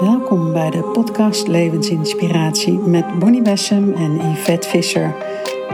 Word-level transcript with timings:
Welkom 0.00 0.52
bij 0.52 0.70
de 0.70 0.82
podcast 0.82 1.48
Levensinspiratie 1.48 2.78
met 2.78 3.18
Bonnie 3.18 3.42
Bessem 3.42 3.94
en 3.94 4.30
Yvette 4.30 4.68
Visser. 4.68 5.14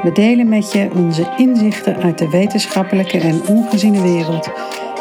We 0.03 0.11
delen 0.13 0.49
met 0.49 0.73
je 0.73 0.91
onze 0.95 1.35
inzichten 1.37 1.97
uit 1.97 2.19
de 2.19 2.29
wetenschappelijke 2.29 3.19
en 3.19 3.47
ongeziene 3.47 4.03
wereld. 4.03 4.51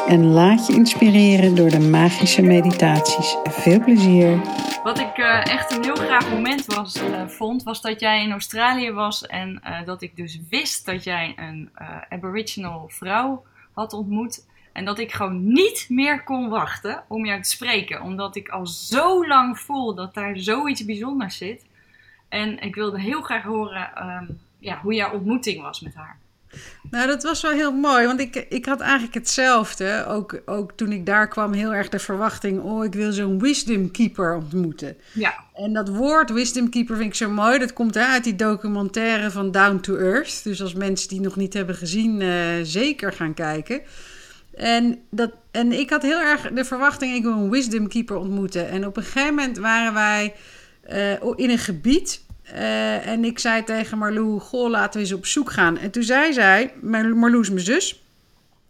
En 0.07 0.25
laat 0.25 0.67
je 0.67 0.73
inspireren 0.73 1.55
door 1.55 1.69
de 1.69 1.79
magische 1.79 2.41
meditaties. 2.41 3.37
Veel 3.43 3.79
plezier! 3.79 4.41
Wat 4.83 4.99
ik 4.99 5.17
uh, 5.17 5.45
echt 5.45 5.71
een 5.71 5.83
heel 5.83 5.95
graag 5.95 6.31
moment 6.31 6.65
was, 6.65 7.03
uh, 7.03 7.27
vond, 7.27 7.63
was 7.63 7.81
dat 7.81 7.99
jij 7.99 8.23
in 8.23 8.31
Australië 8.31 8.91
was 8.91 9.25
en 9.25 9.61
uh, 9.63 9.85
dat 9.85 10.01
ik 10.01 10.15
dus 10.15 10.39
wist 10.49 10.85
dat 10.85 11.03
jij 11.03 11.33
een 11.35 11.69
Aboriginal 12.09 12.85
vrouw 12.87 13.43
had 13.73 13.93
ontmoet. 13.93 14.45
En 14.71 14.85
dat 14.85 14.99
ik 14.99 15.11
gewoon 15.11 15.53
niet 15.53 15.85
meer 15.89 16.23
kon 16.23 16.49
wachten 16.49 17.03
om 17.07 17.25
jou 17.25 17.41
te 17.41 17.49
spreken. 17.49 18.01
Omdat 18.01 18.35
ik 18.35 18.49
al 18.49 18.67
zo 18.67 19.27
lang 19.27 19.59
voel 19.59 19.95
dat 19.95 20.13
daar 20.13 20.37
zoiets 20.37 20.85
bijzonders 20.85 21.37
zit. 21.37 21.65
En 22.29 22.59
ik 22.59 22.75
wilde 22.75 23.01
heel 23.01 23.21
graag 23.21 23.43
horen 23.43 24.07
um, 24.07 24.39
ja, 24.59 24.79
hoe 24.81 24.93
jouw 24.93 25.13
ontmoeting 25.13 25.61
was 25.61 25.81
met 25.81 25.95
haar. 25.95 26.19
Nou, 26.91 27.07
dat 27.07 27.23
was 27.23 27.41
wel 27.41 27.51
heel 27.51 27.71
mooi, 27.71 28.05
want 28.05 28.19
ik, 28.19 28.45
ik 28.49 28.65
had 28.65 28.79
eigenlijk 28.79 29.13
hetzelfde. 29.13 30.05
Ook, 30.07 30.41
ook 30.45 30.71
toen 30.75 30.91
ik 30.91 31.05
daar 31.05 31.27
kwam, 31.27 31.53
heel 31.53 31.73
erg 31.73 31.89
de 31.89 31.99
verwachting: 31.99 32.61
oh, 32.61 32.85
ik 32.85 32.93
wil 32.93 33.11
zo'n 33.11 33.39
wisdom 33.39 33.91
keeper 33.91 34.35
ontmoeten. 34.35 34.97
Ja. 35.13 35.33
En 35.53 35.73
dat 35.73 35.89
woord 35.89 36.29
wisdom 36.29 36.69
keeper 36.69 36.95
vind 36.95 37.09
ik 37.09 37.15
zo 37.15 37.29
mooi. 37.29 37.59
Dat 37.59 37.73
komt 37.73 37.97
uit 37.97 38.23
die 38.23 38.35
documentaire 38.35 39.31
van 39.31 39.51
Down 39.51 39.79
to 39.79 39.97
Earth. 39.97 40.43
Dus 40.43 40.61
als 40.61 40.73
mensen 40.73 41.09
die 41.09 41.21
nog 41.21 41.35
niet 41.35 41.53
hebben 41.53 41.75
gezien, 41.75 42.21
uh, 42.21 42.29
zeker 42.63 43.13
gaan 43.13 43.33
kijken. 43.33 43.81
En, 44.53 44.99
dat, 45.09 45.31
en 45.51 45.71
ik 45.71 45.89
had 45.89 46.01
heel 46.01 46.19
erg 46.19 46.51
de 46.51 46.65
verwachting, 46.65 47.15
ik 47.15 47.23
wil 47.23 47.31
een 47.31 47.49
wisdom 47.49 47.87
keeper 47.87 48.15
ontmoeten. 48.15 48.69
En 48.69 48.85
op 48.85 48.97
een 48.97 49.03
gegeven 49.03 49.35
moment 49.35 49.57
waren 49.57 49.93
wij 49.93 50.33
uh, 50.91 51.11
in 51.35 51.49
een 51.49 51.57
gebied. 51.57 52.21
Uh, 52.53 53.07
en 53.07 53.25
ik 53.25 53.39
zei 53.39 53.63
tegen 53.63 53.97
Marlou, 53.97 54.39
goh, 54.39 54.69
laten 54.69 54.93
we 54.93 54.99
eens 54.99 55.15
op 55.15 55.25
zoek 55.25 55.51
gaan. 55.51 55.77
En 55.77 55.91
toen 55.91 56.03
zei 56.03 56.33
zij, 56.33 56.73
Marlou 56.81 57.39
is 57.39 57.49
mijn 57.49 57.65
zus, 57.65 58.03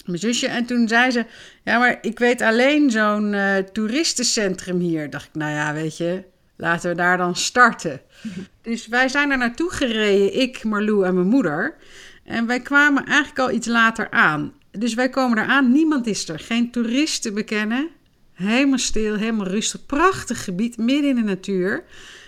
mijn 0.06 0.20
zusje. 0.20 0.48
En 0.48 0.66
toen 0.66 0.88
zei 0.88 1.12
ze, 1.12 1.26
ja, 1.64 1.80
maar 1.80 1.98
ik 2.02 2.20
weet 2.20 2.42
alleen 2.42 2.92
zo'n 2.92 3.34
uh, 3.34 3.58
toeristencentrum 3.58 4.80
hier. 4.80 5.10
Dacht 5.10 5.28
ik, 5.28 5.36
nou 5.36 5.52
ja, 5.52 5.74
weet 5.74 5.98
je, 5.98 6.24
laten 6.58 6.90
we 6.90 6.96
daar 6.96 7.18
dan 7.18 7.36
starten. 7.36 8.02
dus 8.62 8.88
wij 8.88 9.08
zijn 9.08 9.32
er 9.32 9.38
naartoe 9.38 9.72
gereden, 9.72 10.40
ik, 10.42 10.64
Marlou 10.64 11.06
en 11.06 11.14
mijn 11.14 11.28
moeder. 11.28 11.76
En 12.24 12.46
wij 12.46 12.60
kwamen 12.60 13.06
eigenlijk 13.06 13.40
al 13.40 13.52
iets 13.52 13.68
later 13.68 14.12
aan. 14.12 14.54
Dus 14.72 14.94
wij 14.94 15.10
komen 15.10 15.38
eraan, 15.38 15.72
niemand 15.72 16.08
is 16.08 16.30
er. 16.30 16.40
Geen 16.40 16.72
toeristen 16.72 17.34
bekennen. 17.34 17.90
Helemaal 18.34 18.78
stil, 18.78 19.16
helemaal 19.16 19.48
rustig. 19.48 19.86
Prachtig 19.86 20.44
gebied, 20.44 20.78
midden 20.78 21.10
in 21.10 21.16
de 21.16 21.22
natuur. 21.22 21.84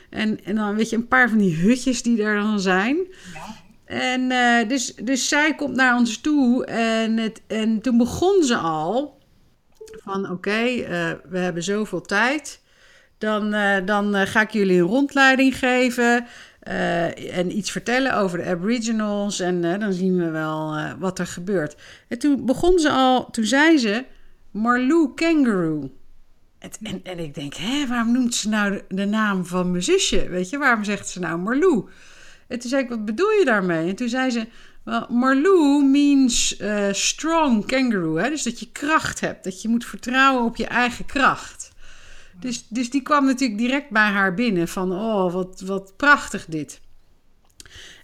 En, 0.09 0.44
en 0.44 0.55
dan 0.55 0.75
weet 0.75 0.89
je, 0.89 0.95
een 0.95 1.08
paar 1.08 1.30
van 1.30 1.38
die 1.38 1.55
hutjes 1.55 2.02
die 2.02 2.23
er 2.23 2.36
dan 2.36 2.59
zijn. 2.59 2.97
Ja. 3.33 3.61
En 3.86 4.21
uh, 4.21 4.69
dus, 4.69 4.95
dus 4.95 5.27
zij 5.27 5.55
komt 5.55 5.75
naar 5.75 5.95
ons 5.95 6.17
toe 6.17 6.66
en, 6.66 7.17
het, 7.17 7.41
en 7.47 7.81
toen 7.81 7.97
begon 7.97 8.44
ze 8.44 8.55
al 8.55 9.21
van 10.03 10.23
oké, 10.23 10.31
okay, 10.33 10.77
uh, 10.80 11.11
we 11.30 11.38
hebben 11.38 11.64
zoveel 11.64 12.02
tijd. 12.02 12.61
Dan, 13.17 13.53
uh, 13.53 13.75
dan 13.86 14.27
ga 14.27 14.41
ik 14.41 14.52
jullie 14.52 14.81
een 14.81 14.88
rondleiding 14.88 15.58
geven. 15.58 16.25
Uh, 16.67 17.38
en 17.38 17.58
iets 17.58 17.72
vertellen 17.72 18.16
over 18.16 18.38
de 18.38 18.45
Aboriginals. 18.45 19.39
En 19.39 19.64
uh, 19.64 19.80
dan 19.80 19.94
zien 19.94 20.17
we 20.17 20.30
wel 20.30 20.78
uh, 20.78 20.92
wat 21.00 21.20
er 21.20 21.28
gebeurt. 21.28 21.75
En 22.08 22.20
toen 22.20 22.45
begon 22.45 22.80
ze 22.80 22.89
al, 22.89 23.30
toen 23.31 23.45
zei 23.45 23.78
ze 23.78 24.05
Marlou 24.52 25.14
Kangaroo. 25.14 25.92
En, 26.59 27.03
en, 27.03 27.20
ik 27.20 27.33
denk, 27.33 27.53
hè, 27.53 27.88
waarom 27.88 28.11
noemt 28.11 28.36
ze 28.36 28.50
nou 28.50 28.72
de, 28.72 28.83
de, 28.88 29.05
naam 29.05 29.45
van 29.45 29.72
mijn 29.72 29.83
zusje? 29.83 30.30
Weet 30.30 30.50
je, 30.50 30.58
waarom 30.58 30.83
zegt 30.83 31.09
ze 31.09 31.20
nou 31.20 31.39
Marlou? 31.39 31.89
En 32.47 32.59
toen 32.59 32.70
zei 32.70 32.83
ik, 32.83 32.89
wat 32.89 33.05
bedoel 33.05 33.31
je 33.31 33.45
daarmee? 33.45 33.89
En 33.89 33.95
toen 33.95 34.09
zei 34.09 34.30
ze, 34.30 34.48
well, 34.83 35.05
Marlou 35.10 35.83
means 35.86 36.61
strong 36.92 37.66
kangaroo. 37.66 38.16
Hè? 38.16 38.30
Dus 38.30 38.43
dat 38.43 38.60
je 38.60 38.71
kracht 38.71 39.20
hebt, 39.20 39.43
dat 39.43 39.61
je 39.61 39.67
moet 39.67 39.86
vertrouwen 39.86 40.45
op 40.45 40.55
je 40.55 40.66
eigen 40.66 41.05
kracht. 41.05 41.62
Dus, 42.39 42.67
dus 42.67 42.89
die 42.89 43.02
kwam 43.02 43.26
natuurlijk 43.26 43.60
direct 43.60 43.89
bij 43.89 44.10
haar 44.10 44.33
binnen 44.33 44.67
van, 44.67 44.92
oh, 44.92 45.33
wat, 45.33 45.61
wat 45.66 45.94
prachtig 45.98 46.45
dit. 46.45 46.82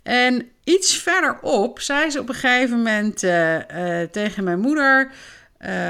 En 0.04 0.48
iets 0.64 0.98
verderop 0.98 1.80
zei 1.80 2.10
ze 2.10 2.20
op 2.20 2.30
een 2.30 2.36
gegeven 2.36 2.78
moment 2.78 3.24
uh, 3.24 3.56
uh, 3.56 4.08
tegen 4.12 4.44
mijn 4.44 4.60
moeder, 4.60 5.12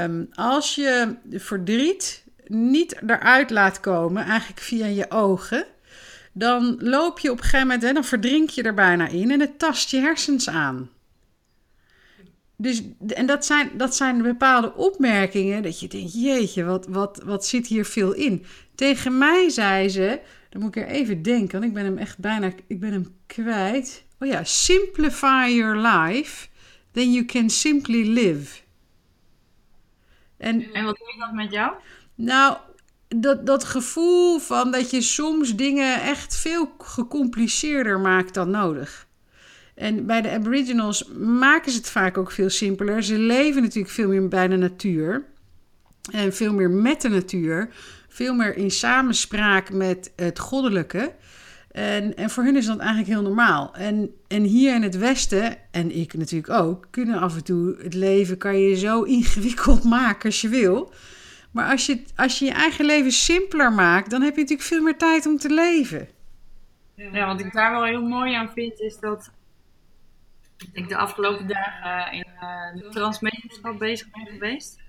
um, 0.02 0.28
als 0.34 0.74
je 0.74 1.16
verdriet 1.30 2.24
niet 2.46 2.96
eruit 3.06 3.50
laat 3.50 3.80
komen, 3.80 4.24
eigenlijk 4.24 4.60
via 4.60 4.86
je 4.86 5.10
ogen, 5.10 5.66
dan 6.32 6.76
loop 6.78 7.18
je 7.18 7.30
op 7.30 7.36
een 7.36 7.42
gegeven 7.42 7.66
moment, 7.66 7.84
en 7.84 7.94
dan 7.94 8.04
verdrink 8.04 8.50
je 8.50 8.62
er 8.62 8.74
bijna 8.74 9.08
in 9.08 9.30
en 9.30 9.40
het 9.40 9.58
tast 9.58 9.90
je 9.90 9.98
hersens 9.98 10.48
aan. 10.48 10.90
Dus, 12.60 12.82
en 13.06 13.26
dat 13.26 13.44
zijn, 13.44 13.70
dat 13.76 13.96
zijn 13.96 14.22
bepaalde 14.22 14.74
opmerkingen 14.74 15.62
dat 15.62 15.80
je 15.80 15.88
denkt, 15.88 16.12
jeetje, 16.12 16.64
wat, 16.64 16.86
wat, 16.86 17.22
wat 17.24 17.46
zit 17.46 17.66
hier 17.66 17.84
veel 17.84 18.12
in. 18.12 18.44
Tegen 18.74 19.18
mij 19.18 19.48
zei 19.48 19.88
ze, 19.88 20.20
dan 20.50 20.60
moet 20.60 20.76
ik 20.76 20.82
er 20.82 20.88
even 20.88 21.22
denken, 21.22 21.52
want 21.52 21.64
ik 21.64 21.74
ben 21.74 21.84
hem 21.84 21.98
echt 21.98 22.18
bijna, 22.18 22.52
ik 22.66 22.80
ben 22.80 22.92
hem 22.92 23.16
kwijt. 23.26 24.04
Oh 24.18 24.28
ja, 24.28 24.44
simplify 24.44 25.46
your 25.48 25.76
life, 25.76 26.48
then 26.92 27.12
you 27.12 27.24
can 27.24 27.50
simply 27.50 28.08
live. 28.08 28.60
En, 30.36 30.72
en 30.72 30.84
wat 30.84 30.96
doe 30.96 31.12
je 31.12 31.18
dat 31.18 31.32
met 31.32 31.52
jou? 31.52 31.72
Nou, 32.14 32.56
dat, 33.08 33.46
dat 33.46 33.64
gevoel 33.64 34.38
van 34.38 34.70
dat 34.70 34.90
je 34.90 35.00
soms 35.00 35.56
dingen 35.56 36.02
echt 36.02 36.36
veel 36.36 36.74
gecompliceerder 36.78 38.00
maakt 38.00 38.34
dan 38.34 38.50
nodig. 38.50 39.08
En 39.80 40.06
bij 40.06 40.22
de 40.22 40.30
Aboriginals 40.30 41.04
maken 41.18 41.72
ze 41.72 41.78
het 41.78 41.90
vaak 41.90 42.18
ook 42.18 42.30
veel 42.30 42.50
simpeler. 42.50 43.02
Ze 43.02 43.18
leven 43.18 43.62
natuurlijk 43.62 43.94
veel 43.94 44.08
meer 44.08 44.28
bij 44.28 44.48
de 44.48 44.56
natuur. 44.56 45.24
En 46.12 46.34
veel 46.34 46.54
meer 46.54 46.70
met 46.70 47.00
de 47.00 47.08
natuur. 47.08 47.68
Veel 48.08 48.34
meer 48.34 48.56
in 48.56 48.70
samenspraak 48.70 49.72
met 49.72 50.12
het 50.16 50.38
goddelijke. 50.38 51.14
En, 51.70 52.16
en 52.16 52.30
voor 52.30 52.44
hun 52.44 52.56
is 52.56 52.66
dat 52.66 52.78
eigenlijk 52.78 53.08
heel 53.08 53.22
normaal. 53.22 53.74
En, 53.74 54.10
en 54.28 54.42
hier 54.42 54.74
in 54.74 54.82
het 54.82 54.98
Westen, 54.98 55.56
en 55.70 55.96
ik 55.96 56.14
natuurlijk 56.14 56.52
ook, 56.52 56.86
kunnen 56.90 57.20
af 57.20 57.36
en 57.36 57.44
toe 57.44 57.76
het 57.82 57.94
leven 57.94 58.38
kan 58.38 58.58
je 58.58 58.76
zo 58.76 59.02
ingewikkeld 59.18 59.84
maken 59.84 60.24
als 60.24 60.40
je 60.40 60.48
wil. 60.48 60.92
Maar 61.50 61.70
als 61.70 61.86
je, 61.86 62.02
als 62.16 62.38
je 62.38 62.44
je 62.44 62.52
eigen 62.52 62.84
leven 62.84 63.12
simpeler 63.12 63.72
maakt, 63.72 64.10
dan 64.10 64.22
heb 64.22 64.34
je 64.34 64.40
natuurlijk 64.40 64.68
veel 64.68 64.82
meer 64.82 64.96
tijd 64.96 65.26
om 65.26 65.38
te 65.38 65.54
leven. 65.54 66.08
Ja, 66.94 67.26
wat 67.26 67.40
ik 67.40 67.52
daar 67.52 67.70
wel 67.70 67.84
heel 67.84 68.02
mooi 68.02 68.34
aan 68.34 68.50
vind, 68.54 68.80
is 68.80 68.98
dat 68.98 69.30
ik 70.72 70.88
de 70.88 70.96
afgelopen 70.96 71.46
dagen 71.46 72.12
in 72.12 72.26
uh, 72.42 72.74
de 72.74 72.88
transmedischap 72.88 73.78
bezig 73.78 74.10
ben 74.10 74.26
geweest. 74.26 74.80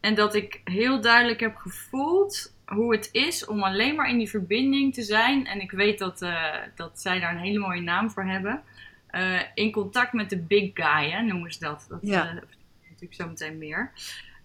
En 0.00 0.14
dat 0.14 0.34
ik 0.34 0.60
heel 0.64 1.00
duidelijk 1.00 1.40
heb 1.40 1.56
gevoeld 1.56 2.54
hoe 2.66 2.92
het 2.92 3.08
is 3.12 3.46
om 3.46 3.62
alleen 3.62 3.94
maar 3.94 4.08
in 4.08 4.18
die 4.18 4.28
verbinding 4.28 4.94
te 4.94 5.02
zijn. 5.02 5.46
En 5.46 5.60
ik 5.60 5.70
weet 5.70 5.98
dat, 5.98 6.22
uh, 6.22 6.54
dat 6.74 7.00
zij 7.00 7.20
daar 7.20 7.34
een 7.34 7.40
hele 7.40 7.58
mooie 7.58 7.80
naam 7.80 8.10
voor 8.10 8.24
hebben. 8.24 8.62
Uh, 9.10 9.40
in 9.54 9.72
contact 9.72 10.12
met 10.12 10.30
de 10.30 10.38
big 10.38 10.70
guy, 10.74 11.10
hè, 11.10 11.22
noemen 11.22 11.52
ze 11.52 11.58
dat. 11.58 11.86
Dat 11.88 11.98
ja. 12.02 12.26
uh, 12.26 12.40
natuurlijk 12.88 13.14
zo 13.14 13.28
meteen 13.28 13.58
meer. 13.58 13.92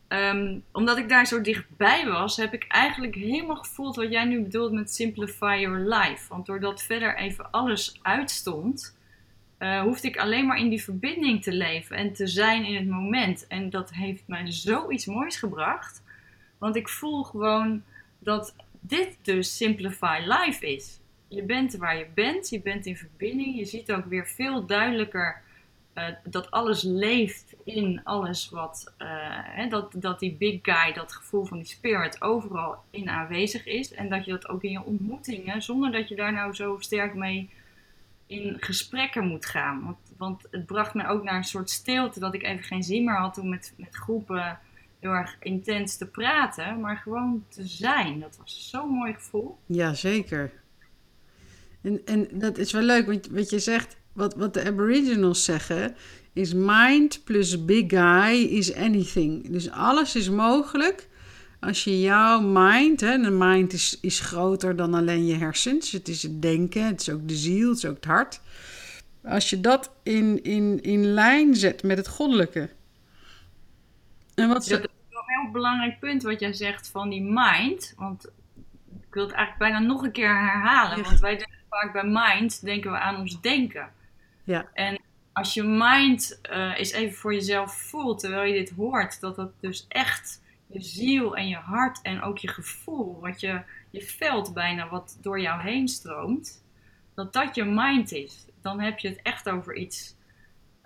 Um, 0.09 0.63
omdat 0.71 0.97
ik 0.97 1.09
daar 1.09 1.25
zo 1.25 1.41
dichtbij 1.41 2.05
was, 2.05 2.37
heb 2.37 2.53
ik 2.53 2.65
eigenlijk 2.67 3.15
helemaal 3.15 3.55
gevoeld 3.55 3.95
wat 3.95 4.11
jij 4.11 4.25
nu 4.25 4.41
bedoelt 4.41 4.71
met 4.71 4.93
simplify 4.93 5.57
your 5.61 5.79
life. 5.79 6.29
Want 6.29 6.45
doordat 6.45 6.83
verder 6.83 7.17
even 7.17 7.51
alles 7.51 7.99
uitstond, 8.01 8.96
uh, 9.59 9.81
hoefde 9.81 10.07
ik 10.07 10.17
alleen 10.17 10.45
maar 10.45 10.57
in 10.57 10.69
die 10.69 10.83
verbinding 10.83 11.43
te 11.43 11.53
leven 11.53 11.95
en 11.95 12.13
te 12.13 12.27
zijn 12.27 12.65
in 12.65 12.75
het 12.75 12.87
moment. 12.87 13.47
En 13.47 13.69
dat 13.69 13.93
heeft 13.93 14.23
mij 14.25 14.51
zoiets 14.51 15.05
moois 15.05 15.37
gebracht. 15.37 16.03
Want 16.57 16.75
ik 16.75 16.89
voel 16.89 17.23
gewoon 17.23 17.83
dat 18.19 18.55
dit 18.79 19.17
dus 19.21 19.57
Simplify 19.57 20.19
Life 20.25 20.67
is. 20.67 20.99
Je 21.27 21.43
bent 21.43 21.75
waar 21.75 21.97
je 21.97 22.07
bent, 22.13 22.49
je 22.49 22.61
bent 22.61 22.85
in 22.85 22.97
verbinding. 22.97 23.57
Je 23.57 23.65
ziet 23.65 23.91
ook 23.91 24.05
weer 24.05 24.27
veel 24.27 24.65
duidelijker 24.65 25.41
uh, 25.95 26.03
dat 26.23 26.51
alles 26.51 26.83
leeft 26.83 27.55
in 27.63 28.01
alles 28.03 28.49
wat. 28.49 28.93
Uh, 28.99 29.07
hè, 29.31 29.67
dat, 29.67 29.93
dat 29.95 30.19
die 30.19 30.33
big 30.33 30.59
guy, 30.61 30.93
dat 30.93 31.13
gevoel 31.13 31.45
van 31.45 31.57
die 31.57 31.67
spirit, 31.67 32.21
overal 32.21 32.75
in 32.89 33.09
aanwezig 33.09 33.65
is. 33.65 33.93
En 33.93 34.09
dat 34.09 34.25
je 34.25 34.31
dat 34.31 34.49
ook 34.49 34.63
in 34.63 34.71
je 34.71 34.83
ontmoetingen, 34.83 35.61
zonder 35.61 35.91
dat 35.91 36.07
je 36.07 36.15
daar 36.15 36.33
nou 36.33 36.53
zo 36.53 36.77
sterk 36.79 37.13
mee 37.13 37.49
in 38.27 38.57
gesprekken 38.59 39.27
moet 39.27 39.45
gaan. 39.45 39.83
Want, 39.83 39.97
want 40.17 40.47
het 40.51 40.65
bracht 40.65 40.93
me 40.93 41.07
ook 41.07 41.23
naar 41.23 41.35
een 41.35 41.43
soort 41.43 41.69
stilte 41.69 42.19
dat 42.19 42.33
ik 42.33 42.43
even 42.43 42.63
geen 42.63 42.83
zin 42.83 43.03
meer 43.03 43.17
had 43.17 43.37
om 43.37 43.49
met, 43.49 43.73
met 43.77 43.95
groepen 43.95 44.59
heel 44.99 45.11
erg 45.11 45.37
intens 45.39 45.97
te 45.97 46.05
praten, 46.05 46.79
maar 46.79 46.97
gewoon 46.97 47.45
te 47.49 47.67
zijn. 47.67 48.19
Dat 48.19 48.37
was 48.37 48.69
zo'n 48.69 48.89
mooi 48.89 49.13
gevoel. 49.13 49.57
Ja, 49.65 49.93
zeker. 49.93 50.51
En, 51.81 52.01
en 52.05 52.27
dat 52.31 52.57
is 52.57 52.71
wel 52.71 52.81
leuk, 52.81 53.05
want 53.05 53.27
wat 53.27 53.49
je 53.49 53.59
zegt, 53.59 53.97
wat, 54.13 54.35
wat 54.35 54.53
de 54.53 54.63
Aboriginals 54.65 55.43
zeggen, 55.43 55.95
is 56.33 56.53
mind 56.53 57.23
plus 57.23 57.65
big 57.65 57.83
guy 57.87 58.35
is 58.35 58.73
anything. 58.73 59.49
Dus 59.49 59.71
alles 59.71 60.15
is 60.15 60.29
mogelijk 60.29 61.07
Als 61.59 61.83
je 61.83 62.01
jouw 62.01 62.41
mind, 62.41 63.01
hè, 63.01 63.17
de 63.17 63.29
mind 63.29 63.73
is, 63.73 63.97
is 64.01 64.19
groter 64.19 64.75
dan 64.75 64.93
alleen 64.93 65.25
je 65.25 65.35
hersens. 65.35 65.91
Het 65.91 66.07
is 66.07 66.23
het 66.23 66.41
denken, 66.41 66.85
het 66.85 67.01
is 67.01 67.09
ook 67.09 67.27
de 67.27 67.35
ziel, 67.35 67.69
het 67.69 67.77
is 67.77 67.85
ook 67.85 67.95
het 67.95 68.05
hart. 68.05 68.41
Als 69.23 69.49
je 69.49 69.61
dat 69.61 69.91
in, 70.03 70.43
in, 70.43 70.81
in 70.81 71.05
lijn 71.05 71.55
zet 71.55 71.83
met 71.83 71.97
het 71.97 72.07
goddelijke. 72.07 72.69
En 74.35 74.47
wat 74.47 74.65
ze... 74.65 74.69
Dat 74.69 74.83
is 74.83 74.89
wel 75.09 75.21
een 75.21 75.43
heel 75.43 75.51
belangrijk 75.51 75.99
punt 75.99 76.23
wat 76.23 76.39
jij 76.39 76.53
zegt 76.53 76.89
van 76.89 77.09
die 77.09 77.21
mind. 77.21 77.93
Want 77.97 78.25
ik 79.07 79.13
wil 79.13 79.23
het 79.23 79.33
eigenlijk 79.33 79.71
bijna 79.71 79.87
nog 79.87 80.03
een 80.03 80.11
keer 80.11 80.39
herhalen. 80.39 81.03
Want 81.03 81.19
wij 81.19 81.37
denken 81.37 81.57
vaak 81.69 81.93
bij 81.93 82.03
mind, 82.05 82.61
denken 82.65 82.91
we 82.91 82.97
aan 82.97 83.19
ons 83.19 83.41
denken. 83.41 83.89
Ja. 84.43 84.69
En 84.73 84.99
als 85.33 85.53
je 85.53 85.63
mind 85.63 86.39
uh, 86.51 86.79
eens 86.79 86.91
even 86.91 87.17
voor 87.17 87.33
jezelf 87.33 87.73
voelt, 87.73 88.19
terwijl 88.19 88.53
je 88.53 88.59
dit 88.59 88.73
hoort, 88.75 89.19
dat 89.19 89.35
dat 89.35 89.51
dus 89.59 89.85
echt 89.87 90.41
je 90.67 90.81
ziel 90.81 91.35
en 91.35 91.47
je 91.47 91.55
hart 91.55 92.01
en 92.01 92.21
ook 92.21 92.37
je 92.37 92.47
gevoel, 92.47 93.19
wat 93.19 93.39
je, 93.39 93.61
je 93.89 94.01
veld 94.01 94.53
bijna 94.53 94.89
wat 94.89 95.17
door 95.21 95.39
jou 95.39 95.61
heen 95.61 95.87
stroomt, 95.87 96.63
dat 97.13 97.33
dat 97.33 97.55
je 97.55 97.63
mind 97.63 98.11
is. 98.11 98.45
Dan 98.61 98.79
heb 98.79 98.99
je 98.99 99.07
het 99.09 99.21
echt 99.21 99.49
over 99.49 99.75
iets, 99.75 100.15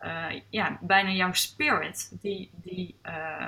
uh, 0.04 0.26
ja, 0.50 0.80
bijna 0.82 1.12
jouw 1.12 1.34
spirit, 1.34 2.18
die, 2.22 2.50
die, 2.54 2.96
uh, 3.06 3.48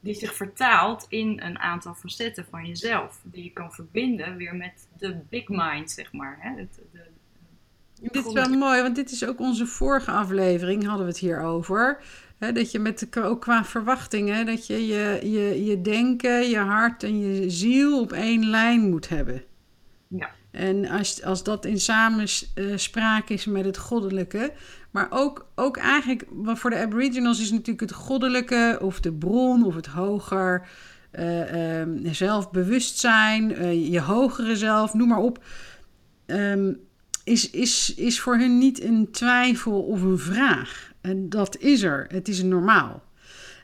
die 0.00 0.14
zich 0.14 0.34
vertaalt 0.34 1.06
in 1.08 1.40
een 1.42 1.58
aantal 1.58 1.94
facetten 1.94 2.46
van 2.50 2.66
jezelf. 2.66 3.20
Die 3.22 3.44
je 3.44 3.52
kan 3.52 3.72
verbinden 3.72 4.36
weer 4.36 4.54
met 4.54 4.88
de 4.98 5.20
big 5.28 5.48
mind, 5.48 5.90
zeg 5.90 6.12
maar. 6.12 6.36
Hè? 6.40 6.54
de, 6.92 7.06
dit 8.10 8.26
is 8.26 8.32
wel 8.32 8.48
mooi, 8.48 8.82
want 8.82 8.94
dit 8.94 9.10
is 9.10 9.26
ook 9.26 9.40
onze 9.40 9.66
vorige 9.66 10.10
aflevering, 10.10 10.84
hadden 10.84 11.06
we 11.06 11.12
het 11.12 11.20
hier 11.20 11.40
over. 11.40 12.02
Dat 12.50 12.70
je 12.70 12.78
met 12.78 13.06
de, 13.10 13.22
ook 13.22 13.40
qua 13.40 13.64
verwachtingen, 13.64 14.46
dat 14.46 14.66
je 14.66 14.86
je, 14.86 15.18
je 15.22 15.64
je 15.64 15.80
denken, 15.80 16.48
je 16.48 16.58
hart 16.58 17.02
en 17.02 17.18
je 17.20 17.50
ziel 17.50 18.00
op 18.00 18.12
één 18.12 18.50
lijn 18.50 18.90
moet 18.90 19.08
hebben. 19.08 19.42
Ja. 20.08 20.30
En 20.50 20.88
als, 20.88 21.22
als 21.22 21.42
dat 21.42 21.64
in 21.64 21.80
samenspraak 21.80 23.28
is 23.28 23.44
met 23.44 23.64
het 23.64 23.78
goddelijke. 23.78 24.52
Maar 24.90 25.06
ook, 25.10 25.46
ook 25.54 25.76
eigenlijk, 25.76 26.24
voor 26.44 26.70
de 26.70 26.76
Aboriginals 26.76 27.40
is 27.40 27.50
natuurlijk 27.50 27.80
het 27.80 27.92
goddelijke 27.92 28.78
of 28.82 29.00
de 29.00 29.12
bron 29.12 29.64
of 29.64 29.74
het 29.74 29.86
hoger 29.86 30.66
uh, 31.12 31.80
um, 31.80 32.14
zelfbewustzijn, 32.14 33.50
uh, 33.50 33.90
je 33.92 34.00
hogere 34.00 34.56
zelf, 34.56 34.94
noem 34.94 35.08
maar 35.08 35.18
op. 35.18 35.44
Um, 36.26 36.80
is, 37.24 37.50
is, 37.50 37.94
is 37.94 38.20
voor 38.20 38.36
hun 38.36 38.58
niet 38.58 38.82
een 38.82 39.10
twijfel 39.10 39.82
of 39.82 40.02
een 40.02 40.18
vraag. 40.18 40.91
En 41.02 41.28
dat 41.28 41.56
is 41.58 41.82
er. 41.82 42.06
Het 42.08 42.28
is 42.28 42.42
normaal. 42.42 43.02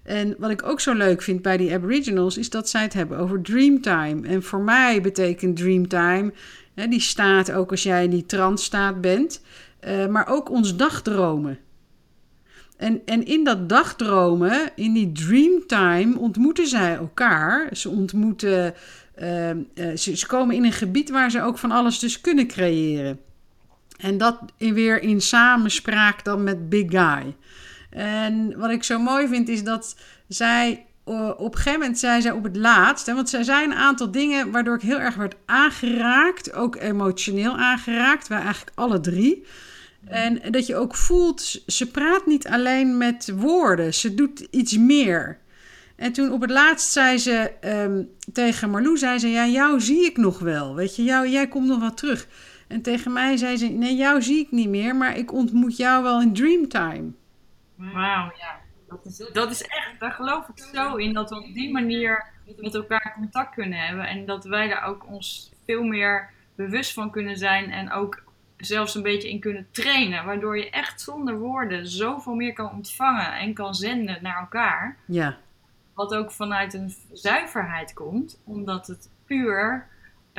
En 0.02 0.34
wat 0.38 0.50
ik 0.50 0.62
ook 0.62 0.80
zo 0.80 0.94
leuk 0.94 1.22
vind 1.22 1.42
bij 1.42 1.56
die 1.56 1.72
Aboriginals 1.72 2.38
is 2.38 2.50
dat 2.50 2.68
zij 2.68 2.82
het 2.82 2.92
hebben 2.92 3.18
over 3.18 3.42
dreamtime. 3.42 4.28
En 4.28 4.42
voor 4.42 4.60
mij 4.60 5.00
betekent 5.00 5.56
dreamtime, 5.56 6.32
hè, 6.74 6.88
die 6.88 7.00
staat 7.00 7.52
ook 7.52 7.70
als 7.70 7.82
jij 7.82 8.04
in 8.04 8.10
die 8.10 8.26
trance-staat 8.26 9.00
bent, 9.00 9.42
uh, 9.88 10.06
maar 10.06 10.28
ook 10.28 10.50
ons 10.50 10.76
dagdromen. 10.76 11.58
En, 12.76 13.00
en 13.04 13.26
in 13.26 13.44
dat 13.44 13.68
dagdromen, 13.68 14.70
in 14.74 14.92
die 14.92 15.12
dreamtime, 15.12 16.18
ontmoeten 16.18 16.66
zij 16.66 16.94
elkaar. 16.94 17.76
Ze 17.76 17.88
ontmoeten, 17.88 18.74
uh, 19.22 19.50
uh, 19.50 19.56
ze, 19.74 20.16
ze 20.16 20.26
komen 20.26 20.56
in 20.56 20.64
een 20.64 20.72
gebied 20.72 21.10
waar 21.10 21.30
ze 21.30 21.42
ook 21.42 21.58
van 21.58 21.70
alles 21.70 21.98
dus 21.98 22.20
kunnen 22.20 22.46
creëren. 22.46 23.20
En 23.98 24.18
dat 24.18 24.38
weer 24.58 25.02
in 25.02 25.20
samenspraak 25.20 26.24
dan 26.24 26.42
met 26.42 26.68
Big 26.68 26.84
Guy. 26.88 27.36
En 27.90 28.58
wat 28.58 28.70
ik 28.70 28.84
zo 28.84 28.98
mooi 28.98 29.28
vind 29.28 29.48
is 29.48 29.64
dat 29.64 29.96
zij 30.28 30.86
op 31.36 31.54
een 31.54 31.56
gegeven 31.56 31.80
moment 31.80 31.98
zei 31.98 32.20
zij 32.20 32.30
op 32.30 32.44
het 32.44 32.56
laatst, 32.56 33.06
hè, 33.06 33.14
want 33.14 33.28
zij 33.28 33.42
zijn 33.42 33.70
een 33.70 33.76
aantal 33.76 34.10
dingen 34.10 34.50
waardoor 34.50 34.74
ik 34.74 34.82
heel 34.82 34.98
erg 34.98 35.14
werd 35.14 35.34
aangeraakt, 35.46 36.52
ook 36.52 36.76
emotioneel 36.76 37.56
aangeraakt, 37.56 38.28
wij 38.28 38.40
eigenlijk 38.40 38.72
alle 38.74 39.00
drie. 39.00 39.44
En 40.06 40.40
dat 40.50 40.66
je 40.66 40.76
ook 40.76 40.94
voelt, 40.94 41.62
ze 41.66 41.90
praat 41.90 42.26
niet 42.26 42.48
alleen 42.48 42.96
met 42.96 43.32
woorden, 43.34 43.94
ze 43.94 44.14
doet 44.14 44.46
iets 44.50 44.76
meer. 44.78 45.38
En 45.96 46.12
toen 46.12 46.32
op 46.32 46.40
het 46.40 46.50
laatst 46.50 46.92
zei 46.92 47.18
ze 47.18 47.50
um, 47.64 48.08
tegen 48.32 48.70
Marlou, 48.70 48.98
zei 48.98 49.18
ze, 49.18 49.28
ja, 49.28 49.46
jou 49.46 49.80
zie 49.80 50.04
ik 50.04 50.16
nog 50.16 50.38
wel, 50.38 50.74
weet 50.74 50.96
je, 50.96 51.02
jou, 51.02 51.28
jij 51.28 51.48
komt 51.48 51.66
nog 51.66 51.80
wat 51.80 51.96
terug. 51.96 52.26
En 52.68 52.82
tegen 52.82 53.12
mij 53.12 53.36
zei 53.36 53.56
ze: 53.56 53.66
Nee, 53.66 53.96
jou 53.96 54.22
zie 54.22 54.40
ik 54.40 54.50
niet 54.50 54.68
meer, 54.68 54.96
maar 54.96 55.16
ik 55.16 55.32
ontmoet 55.32 55.76
jou 55.76 56.02
wel 56.02 56.20
in 56.20 56.34
Dreamtime. 56.34 57.10
Wauw, 57.74 58.32
ja. 58.38 58.60
Dat 58.88 59.04
is, 59.04 59.30
dat 59.32 59.50
is 59.50 59.62
echt, 59.62 59.94
daar 59.98 60.12
geloof 60.12 60.48
ik 60.48 60.64
zo 60.74 60.96
in, 60.96 61.12
dat 61.12 61.30
we 61.30 61.36
op 61.36 61.54
die 61.54 61.72
manier 61.72 62.26
met 62.56 62.74
elkaar 62.74 63.12
contact 63.14 63.54
kunnen 63.54 63.78
hebben. 63.78 64.06
En 64.06 64.26
dat 64.26 64.44
wij 64.44 64.68
daar 64.68 64.84
ook 64.84 65.06
ons 65.06 65.52
veel 65.64 65.82
meer 65.82 66.30
bewust 66.54 66.92
van 66.92 67.10
kunnen 67.10 67.36
zijn 67.36 67.70
en 67.70 67.92
ook 67.92 68.22
zelfs 68.56 68.94
een 68.94 69.02
beetje 69.02 69.30
in 69.30 69.40
kunnen 69.40 69.68
trainen. 69.70 70.24
Waardoor 70.24 70.58
je 70.58 70.70
echt 70.70 71.00
zonder 71.00 71.38
woorden 71.38 71.86
zoveel 71.86 72.34
meer 72.34 72.52
kan 72.52 72.70
ontvangen 72.70 73.38
en 73.38 73.54
kan 73.54 73.74
zenden 73.74 74.18
naar 74.22 74.40
elkaar. 74.40 74.96
Ja. 75.04 75.36
Wat 75.94 76.14
ook 76.14 76.30
vanuit 76.30 76.74
een 76.74 76.94
zuiverheid 77.12 77.92
komt, 77.92 78.40
omdat 78.44 78.86
het 78.86 79.10
puur 79.24 79.86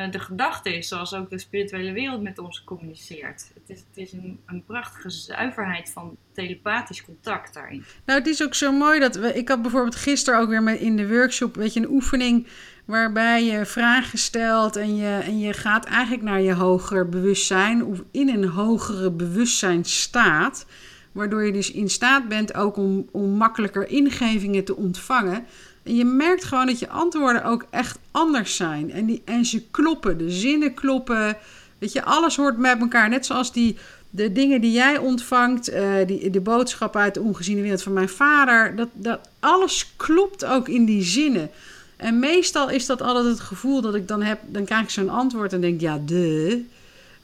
de 0.07 0.19
gedachte 0.19 0.77
is, 0.77 0.87
zoals 0.87 1.13
ook 1.13 1.29
de 1.29 1.39
spirituele 1.39 1.91
wereld 1.91 2.21
met 2.21 2.39
ons 2.39 2.63
communiceert. 2.63 3.51
Het 3.53 3.63
is, 3.67 3.79
het 3.79 3.97
is 3.97 4.11
een, 4.11 4.39
een 4.45 4.63
prachtige 4.63 5.09
zuiverheid 5.09 5.89
van 5.89 6.17
telepathisch 6.33 7.05
contact 7.05 7.53
daarin. 7.53 7.83
Nou, 8.05 8.19
het 8.19 8.27
is 8.27 8.43
ook 8.43 8.55
zo 8.55 8.71
mooi 8.71 8.99
dat 8.99 9.15
we. 9.15 9.33
Ik 9.33 9.47
had 9.47 9.61
bijvoorbeeld 9.61 9.95
gisteren 9.95 10.39
ook 10.39 10.49
weer 10.49 10.63
met 10.63 10.79
in 10.79 10.95
de 10.95 11.07
workshop, 11.07 11.55
weet 11.55 11.73
je, 11.73 11.79
een 11.79 11.89
oefening 11.89 12.47
waarbij 12.85 13.43
je 13.43 13.65
vragen 13.65 14.17
stelt 14.17 14.75
en 14.75 14.95
je, 14.95 15.19
en 15.23 15.39
je 15.39 15.53
gaat 15.53 15.85
eigenlijk 15.85 16.23
naar 16.23 16.41
je 16.41 16.53
hoger 16.53 17.09
bewustzijn 17.09 17.83
of 17.83 18.03
in 18.11 18.29
een 18.29 18.47
hogere 18.47 19.11
bewustzijn 19.11 19.85
staat. 19.85 20.65
Waardoor 21.11 21.45
je 21.45 21.51
dus 21.51 21.71
in 21.71 21.89
staat 21.89 22.27
bent 22.27 22.53
ook 22.53 22.77
om, 22.77 23.07
om 23.11 23.29
makkelijker 23.29 23.89
ingevingen 23.89 24.63
te 24.63 24.75
ontvangen. 24.75 25.45
En 25.83 25.95
je 25.95 26.05
merkt 26.05 26.43
gewoon 26.43 26.65
dat 26.65 26.79
je 26.79 26.89
antwoorden 26.89 27.43
ook 27.43 27.65
echt 27.69 27.99
anders 28.11 28.55
zijn. 28.55 28.91
En, 28.91 29.05
die, 29.05 29.21
en 29.25 29.45
ze 29.45 29.61
kloppen, 29.71 30.17
de 30.17 30.31
zinnen 30.31 30.73
kloppen. 30.73 31.37
Weet 31.77 31.91
je, 31.91 32.03
alles 32.03 32.35
hoort 32.35 32.57
met 32.57 32.79
elkaar. 32.79 33.09
Net 33.09 33.25
zoals 33.25 33.53
die, 33.53 33.77
de 34.09 34.31
dingen 34.31 34.61
die 34.61 34.71
jij 34.71 34.97
ontvangt, 34.97 35.69
uh, 35.69 35.93
die, 36.05 36.29
de 36.29 36.41
boodschappen 36.41 37.01
uit 37.01 37.13
de 37.13 37.21
ongeziene 37.21 37.61
wereld 37.61 37.83
van 37.83 37.93
mijn 37.93 38.09
vader. 38.09 38.75
Dat, 38.75 38.89
dat, 38.93 39.19
alles 39.39 39.93
klopt 39.95 40.45
ook 40.45 40.67
in 40.67 40.85
die 40.85 41.03
zinnen. 41.03 41.49
En 41.95 42.19
meestal 42.19 42.69
is 42.69 42.85
dat 42.85 43.01
altijd 43.01 43.25
het 43.25 43.39
gevoel 43.39 43.81
dat 43.81 43.95
ik 43.95 44.07
dan 44.07 44.21
heb. 44.21 44.39
Dan 44.47 44.65
krijg 44.65 44.83
ik 44.83 44.89
zo'n 44.89 45.09
antwoord 45.09 45.53
en 45.53 45.61
denk, 45.61 45.81
ja, 45.81 46.01
de. 46.05 46.63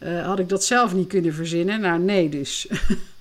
Uh, 0.03 0.25
had 0.25 0.39
ik 0.39 0.49
dat 0.49 0.63
zelf 0.63 0.93
niet 0.93 1.07
kunnen 1.07 1.33
verzinnen? 1.33 1.79
Nou, 1.79 1.99
nee, 1.99 2.29
dus. 2.29 2.67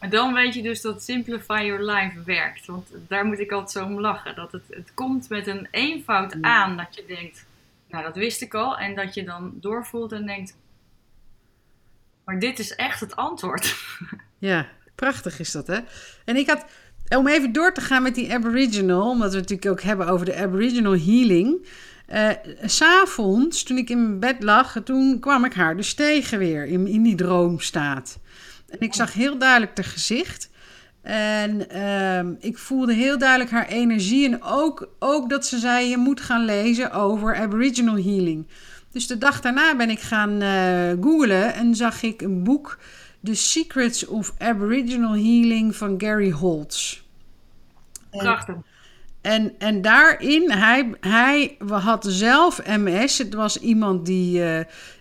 Maar 0.00 0.10
dan 0.10 0.34
weet 0.34 0.54
je 0.54 0.62
dus 0.62 0.80
dat 0.80 1.02
Simplify 1.02 1.62
Your 1.64 1.84
Life 1.84 2.22
werkt. 2.24 2.66
Want 2.66 2.88
daar 3.08 3.24
moet 3.24 3.38
ik 3.38 3.52
altijd 3.52 3.70
zo 3.70 3.84
om 3.84 4.00
lachen. 4.00 4.34
Dat 4.34 4.52
het, 4.52 4.62
het 4.68 4.94
komt 4.94 5.28
met 5.28 5.46
een 5.46 5.68
eenvoud 5.70 6.36
aan 6.40 6.76
dat 6.76 6.94
je 6.94 7.04
denkt, 7.06 7.44
nou 7.88 8.04
dat 8.04 8.16
wist 8.16 8.42
ik 8.42 8.54
al. 8.54 8.78
En 8.78 8.94
dat 8.94 9.14
je 9.14 9.24
dan 9.24 9.52
doorvoelt 9.54 10.12
en 10.12 10.26
denkt, 10.26 10.56
maar 12.24 12.38
dit 12.38 12.58
is 12.58 12.74
echt 12.74 13.00
het 13.00 13.16
antwoord. 13.16 13.74
Ja, 14.38 14.66
prachtig 14.94 15.38
is 15.38 15.50
dat 15.50 15.66
hè. 15.66 15.78
En 16.24 16.36
ik 16.36 16.48
had, 16.48 16.64
om 17.08 17.28
even 17.28 17.52
door 17.52 17.72
te 17.72 17.80
gaan 17.80 18.02
met 18.02 18.14
die 18.14 18.32
Aboriginal, 18.32 19.10
omdat 19.10 19.32
we 19.32 19.38
het 19.38 19.48
natuurlijk 19.48 19.80
ook 19.80 19.86
hebben 19.86 20.08
over 20.08 20.26
de 20.26 20.36
Aboriginal 20.36 20.96
healing. 20.96 21.66
Uh, 22.12 22.30
S'avonds, 22.64 23.62
toen 23.62 23.76
ik 23.76 23.90
in 23.90 24.02
mijn 24.02 24.18
bed 24.18 24.42
lag, 24.42 24.76
toen 24.84 25.18
kwam 25.18 25.44
ik 25.44 25.54
haar 25.54 25.76
dus 25.76 25.94
tegen 25.94 26.38
weer 26.38 26.66
in, 26.66 26.86
in 26.86 27.02
die 27.02 27.14
droomstaat. 27.14 28.18
En 28.70 28.80
ik 28.80 28.94
zag 28.94 29.12
heel 29.12 29.38
duidelijk 29.38 29.76
haar 29.76 29.84
gezicht. 29.84 30.50
En 31.02 31.66
uh, 31.72 32.32
ik 32.40 32.58
voelde 32.58 32.94
heel 32.94 33.18
duidelijk 33.18 33.50
haar 33.50 33.66
energie. 33.66 34.28
En 34.28 34.42
ook, 34.42 34.88
ook 34.98 35.30
dat 35.30 35.46
ze 35.46 35.58
zei: 35.58 35.88
je 35.88 35.96
moet 35.96 36.20
gaan 36.20 36.44
lezen 36.44 36.92
over 36.92 37.36
Aboriginal 37.36 37.94
healing. 37.94 38.46
Dus 38.90 39.06
de 39.06 39.18
dag 39.18 39.40
daarna 39.40 39.76
ben 39.76 39.90
ik 39.90 40.00
gaan 40.00 40.42
uh, 40.42 41.04
googlen 41.04 41.54
en 41.54 41.74
zag 41.74 42.02
ik 42.02 42.22
een 42.22 42.42
boek. 42.42 42.78
The 43.22 43.34
Secrets 43.34 44.06
of 44.06 44.32
Aboriginal 44.38 45.12
Healing 45.12 45.76
van 45.76 45.94
Gary 45.98 46.30
Holtz. 46.30 47.02
Prachtig. 48.10 48.54
En, 49.20 49.54
en 49.58 49.82
daarin, 49.82 50.50
hij, 50.50 50.94
hij 51.00 51.56
had 51.68 52.04
zelf 52.08 52.66
MS. 52.66 53.18
Het 53.18 53.34
was 53.34 53.58
iemand 53.60 54.06
die 54.06 54.40
uh, 54.40 54.60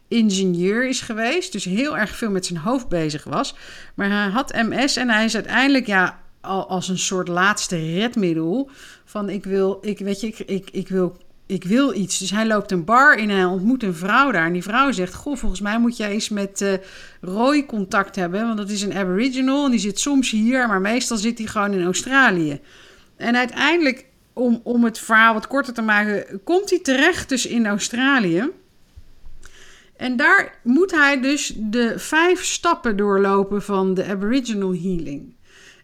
ingenieur 0.09 0.87
is 0.87 1.01
geweest. 1.01 1.51
Dus 1.51 1.63
heel 1.63 1.97
erg 1.97 2.15
veel 2.15 2.31
met 2.31 2.45
zijn 2.45 2.59
hoofd 2.59 2.87
bezig 2.87 3.23
was. 3.23 3.55
Maar 3.95 4.09
hij 4.09 4.29
had 4.29 4.53
MS 4.53 4.95
en 4.95 5.09
hij 5.09 5.25
is 5.25 5.35
uiteindelijk 5.35 5.87
ja, 5.87 6.19
als 6.41 6.87
een 6.87 6.97
soort 6.97 7.27
laatste 7.27 7.75
redmiddel. 7.75 8.69
Van 9.05 9.29
ik 9.29 9.43
wil, 9.43 9.77
ik 9.81 9.99
weet 9.99 10.21
je, 10.21 10.27
ik, 10.45 10.69
ik, 10.71 10.87
wil 10.87 11.17
ik 11.45 11.63
wil 11.63 11.93
iets. 11.93 12.17
Dus 12.17 12.31
hij 12.31 12.47
loopt 12.47 12.71
een 12.71 12.85
bar 12.85 13.17
in 13.17 13.29
en 13.29 13.35
hij 13.35 13.45
ontmoet 13.45 13.83
een 13.83 13.95
vrouw 13.95 14.31
daar. 14.31 14.45
En 14.45 14.53
die 14.53 14.63
vrouw 14.63 14.91
zegt: 14.91 15.13
Goh, 15.13 15.37
volgens 15.37 15.61
mij 15.61 15.79
moet 15.79 15.97
jij 15.97 16.09
eens 16.09 16.29
met 16.29 16.61
uh, 16.61 16.73
Roy 17.21 17.65
contact 17.65 18.15
hebben. 18.15 18.45
Want 18.45 18.57
dat 18.57 18.69
is 18.69 18.81
een 18.81 18.93
Aboriginal 18.93 19.65
en 19.65 19.71
die 19.71 19.79
zit 19.79 19.99
soms 19.99 20.31
hier, 20.31 20.67
maar 20.67 20.81
meestal 20.81 21.17
zit 21.17 21.37
hij 21.37 21.47
gewoon 21.47 21.73
in 21.73 21.83
Australië. 21.83 22.59
En 23.17 23.35
uiteindelijk 23.35 24.05
om, 24.33 24.61
om 24.63 24.83
het 24.83 24.99
verhaal 24.99 25.33
wat 25.33 25.47
korter 25.47 25.73
te 25.73 25.81
maken, 25.81 26.41
komt 26.43 26.69
hij 26.69 26.79
terecht 26.79 27.29
dus 27.29 27.45
in 27.45 27.67
Australië. 27.67 28.49
En 29.99 30.15
daar 30.15 30.59
moet 30.63 30.91
hij 30.91 31.21
dus 31.21 31.53
de 31.57 31.93
vijf 31.99 32.43
stappen 32.43 32.97
doorlopen 32.97 33.61
van 33.61 33.93
de 33.93 34.05
Aboriginal 34.05 34.73
Healing. 34.73 35.35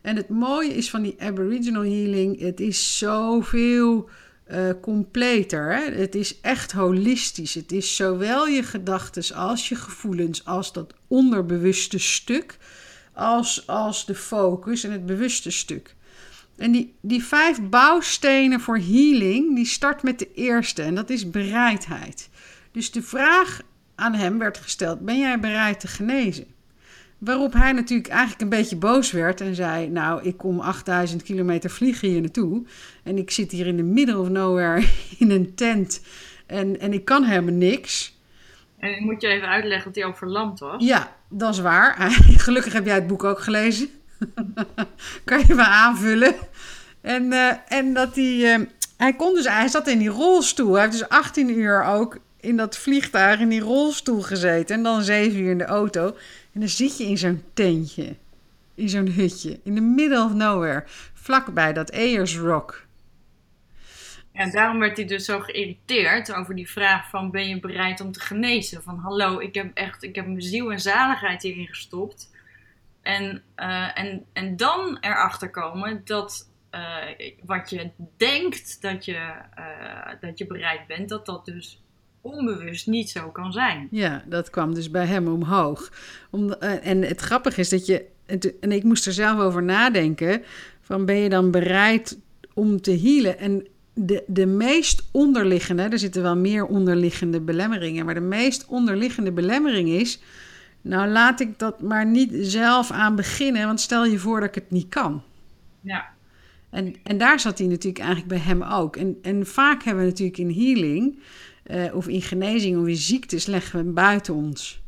En 0.01 0.15
het 0.15 0.29
mooie 0.29 0.73
is 0.73 0.89
van 0.89 1.01
die 1.01 1.15
Aboriginal 1.19 1.81
Healing, 1.81 2.39
het 2.39 2.59
is 2.59 2.97
zoveel 2.97 4.09
uh, 4.51 4.69
completer. 4.81 5.75
Hè? 5.75 5.91
Het 5.91 6.15
is 6.15 6.41
echt 6.41 6.71
holistisch. 6.71 7.53
Het 7.53 7.71
is 7.71 7.95
zowel 7.95 8.47
je 8.47 8.63
gedachten 8.63 9.35
als 9.35 9.69
je 9.69 9.75
gevoelens, 9.75 10.45
als 10.45 10.73
dat 10.73 10.93
onderbewuste 11.07 11.99
stuk, 11.99 12.57
als, 13.13 13.67
als 13.67 14.05
de 14.05 14.15
focus 14.15 14.83
en 14.83 14.91
het 14.91 15.05
bewuste 15.05 15.51
stuk. 15.51 15.95
En 16.57 16.71
die, 16.71 16.95
die 17.01 17.23
vijf 17.23 17.61
bouwstenen 17.61 18.59
voor 18.59 18.77
healing, 18.77 19.55
die 19.55 19.65
start 19.65 20.03
met 20.03 20.19
de 20.19 20.33
eerste 20.33 20.81
en 20.81 20.95
dat 20.95 21.09
is 21.09 21.29
bereidheid. 21.29 22.29
Dus 22.71 22.91
de 22.91 23.01
vraag 23.01 23.61
aan 23.95 24.13
hem 24.13 24.37
werd 24.37 24.57
gesteld: 24.57 24.99
ben 24.99 25.19
jij 25.19 25.39
bereid 25.39 25.79
te 25.79 25.87
genezen? 25.87 26.45
Waarop 27.17 27.53
hij 27.53 27.71
natuurlijk 27.71 28.09
eigenlijk 28.09 28.41
een 28.41 28.49
beetje 28.49 28.75
boos 28.75 29.11
werd 29.11 29.41
en 29.41 29.55
zei: 29.55 29.89
Nou, 29.89 30.23
ik 30.23 30.37
kom 30.37 30.59
8000 30.59 31.23
kilometer 31.23 31.69
vliegen 31.69 32.07
hier 32.07 32.21
naartoe. 32.21 32.63
En 33.03 33.17
ik 33.17 33.31
zit 33.31 33.51
hier 33.51 33.67
in 33.67 33.77
de 33.77 33.83
middle 33.83 34.19
of 34.19 34.29
nowhere 34.29 34.87
in 35.19 35.31
een 35.31 35.55
tent. 35.55 36.01
En, 36.45 36.79
en 36.79 36.93
ik 36.93 37.05
kan 37.05 37.23
helemaal 37.23 37.53
niks. 37.53 38.17
En 38.79 38.91
ik 38.91 38.99
moet 38.99 39.21
je 39.21 39.27
even 39.27 39.47
uitleggen 39.47 39.85
dat 39.85 39.95
hij 39.95 40.05
ook 40.05 40.17
verlamd 40.17 40.59
was. 40.59 40.83
Ja, 40.83 41.15
dat 41.29 41.53
is 41.53 41.59
waar. 41.59 41.95
Gelukkig 42.45 42.73
heb 42.73 42.85
jij 42.85 42.95
het 42.95 43.07
boek 43.07 43.23
ook 43.23 43.39
gelezen. 43.39 43.89
kan 45.23 45.43
je 45.47 45.53
me 45.53 45.65
aanvullen. 45.65 46.35
En, 47.01 47.23
uh, 47.23 47.51
en 47.67 47.93
dat 47.93 48.15
hij. 48.15 48.59
Uh, 48.59 48.65
hij 48.97 49.13
kon 49.13 49.33
dus, 49.33 49.47
hij 49.47 49.67
zat 49.67 49.87
in 49.87 49.99
die 49.99 50.09
rolstoel. 50.09 50.73
Hij 50.73 50.81
heeft 50.81 50.97
dus 50.97 51.09
18 51.09 51.49
uur 51.49 51.83
ook 51.83 52.17
in 52.45 52.57
dat 52.57 52.77
vliegtuig 52.77 53.39
in 53.39 53.49
die 53.49 53.61
rolstoel 53.61 54.21
gezeten. 54.21 54.75
En 54.75 54.83
dan 54.83 55.03
7 55.03 55.39
uur 55.39 55.51
in 55.51 55.57
de 55.57 55.65
auto. 55.65 56.05
En 56.53 56.59
dan 56.59 56.69
zit 56.69 56.97
je 56.97 57.03
in 57.03 57.17
zo'n 57.17 57.43
tentje. 57.53 58.15
In 58.75 58.89
zo'n 58.89 59.07
hutje. 59.07 59.59
In 59.63 59.75
the 59.75 59.81
middle 59.81 60.23
of 60.23 60.33
nowhere. 60.33 60.83
Vlakbij 61.13 61.73
dat 61.73 61.91
Ayers 61.91 62.37
Rock. 62.37 62.85
En 64.31 64.51
daarom 64.51 64.79
werd 64.79 64.97
hij 64.97 65.05
dus 65.05 65.25
zo 65.25 65.39
geïrriteerd 65.39 66.33
over 66.33 66.55
die 66.55 66.69
vraag 66.69 67.09
van 67.09 67.31
ben 67.31 67.47
je 67.47 67.59
bereid 67.59 68.01
om 68.01 68.11
te 68.11 68.19
genezen? 68.19 68.83
Van 68.83 68.97
hallo, 68.97 69.39
ik 69.39 69.55
heb 69.55 69.71
echt, 69.73 70.03
ik 70.03 70.15
heb 70.15 70.25
mijn 70.25 70.41
ziel 70.41 70.71
en 70.71 70.79
zaligheid 70.79 71.41
hierin 71.41 71.67
gestopt. 71.67 72.33
En, 73.01 73.43
uh, 73.57 73.99
en, 73.99 74.25
en 74.33 74.57
dan 74.57 74.97
erachter 75.01 75.49
komen 75.49 76.01
dat 76.05 76.49
uh, 76.71 77.29
wat 77.43 77.69
je 77.69 77.91
denkt 78.17 78.81
dat 78.81 79.05
je, 79.05 79.33
uh, 79.59 80.11
dat 80.19 80.37
je 80.37 80.47
bereid 80.47 80.87
bent, 80.87 81.09
dat 81.09 81.25
dat 81.25 81.45
dus 81.45 81.83
onbewust 82.25 82.87
niet 82.87 83.09
zo 83.09 83.29
kan 83.29 83.51
zijn. 83.51 83.87
Ja, 83.91 84.23
dat 84.27 84.49
kwam 84.49 84.73
dus 84.73 84.91
bij 84.91 85.05
hem 85.05 85.27
omhoog. 85.27 85.91
Om, 86.29 86.51
en 86.51 87.01
het 87.01 87.21
grappige 87.21 87.59
is 87.59 87.69
dat 87.69 87.85
je, 87.85 88.05
en 88.59 88.71
ik 88.71 88.83
moest 88.83 89.05
er 89.05 89.13
zelf 89.13 89.39
over 89.39 89.63
nadenken, 89.63 90.41
van 90.81 91.05
ben 91.05 91.15
je 91.15 91.29
dan 91.29 91.51
bereid 91.51 92.19
om 92.53 92.81
te 92.81 92.99
healen? 92.99 93.39
En 93.39 93.67
de, 93.93 94.23
de 94.27 94.45
meest 94.45 95.03
onderliggende, 95.11 95.83
er 95.83 95.99
zitten 95.99 96.21
wel 96.21 96.37
meer 96.37 96.65
onderliggende 96.65 97.41
belemmeringen, 97.41 98.05
maar 98.05 98.13
de 98.13 98.19
meest 98.19 98.65
onderliggende 98.65 99.31
belemmering 99.31 99.89
is, 99.89 100.19
nou 100.81 101.09
laat 101.09 101.39
ik 101.39 101.59
dat 101.59 101.81
maar 101.81 102.05
niet 102.05 102.31
zelf 102.39 102.91
aan 102.91 103.15
beginnen, 103.15 103.65
want 103.65 103.79
stel 103.79 104.05
je 104.05 104.17
voor 104.17 104.39
dat 104.39 104.49
ik 104.49 104.55
het 104.55 104.71
niet 104.71 104.89
kan. 104.89 105.23
Ja. 105.81 106.05
En, 106.69 106.95
en 107.03 107.17
daar 107.17 107.39
zat 107.39 107.57
hij 107.57 107.67
natuurlijk 107.67 108.03
eigenlijk 108.03 108.27
bij 108.27 108.53
hem 108.53 108.63
ook. 108.63 108.95
En, 108.95 109.17
en 109.21 109.45
vaak 109.45 109.83
hebben 109.83 110.03
we 110.03 110.09
natuurlijk 110.09 110.37
in 110.37 110.51
healing 110.51 111.19
uh, 111.65 111.95
of 111.95 112.07
in 112.07 112.21
genezing 112.21 112.81
of 112.81 112.87
in 112.87 112.95
ziektes 112.95 113.45
leggen 113.45 113.85
we 113.85 113.91
buiten 113.91 114.33
ons. 114.33 114.83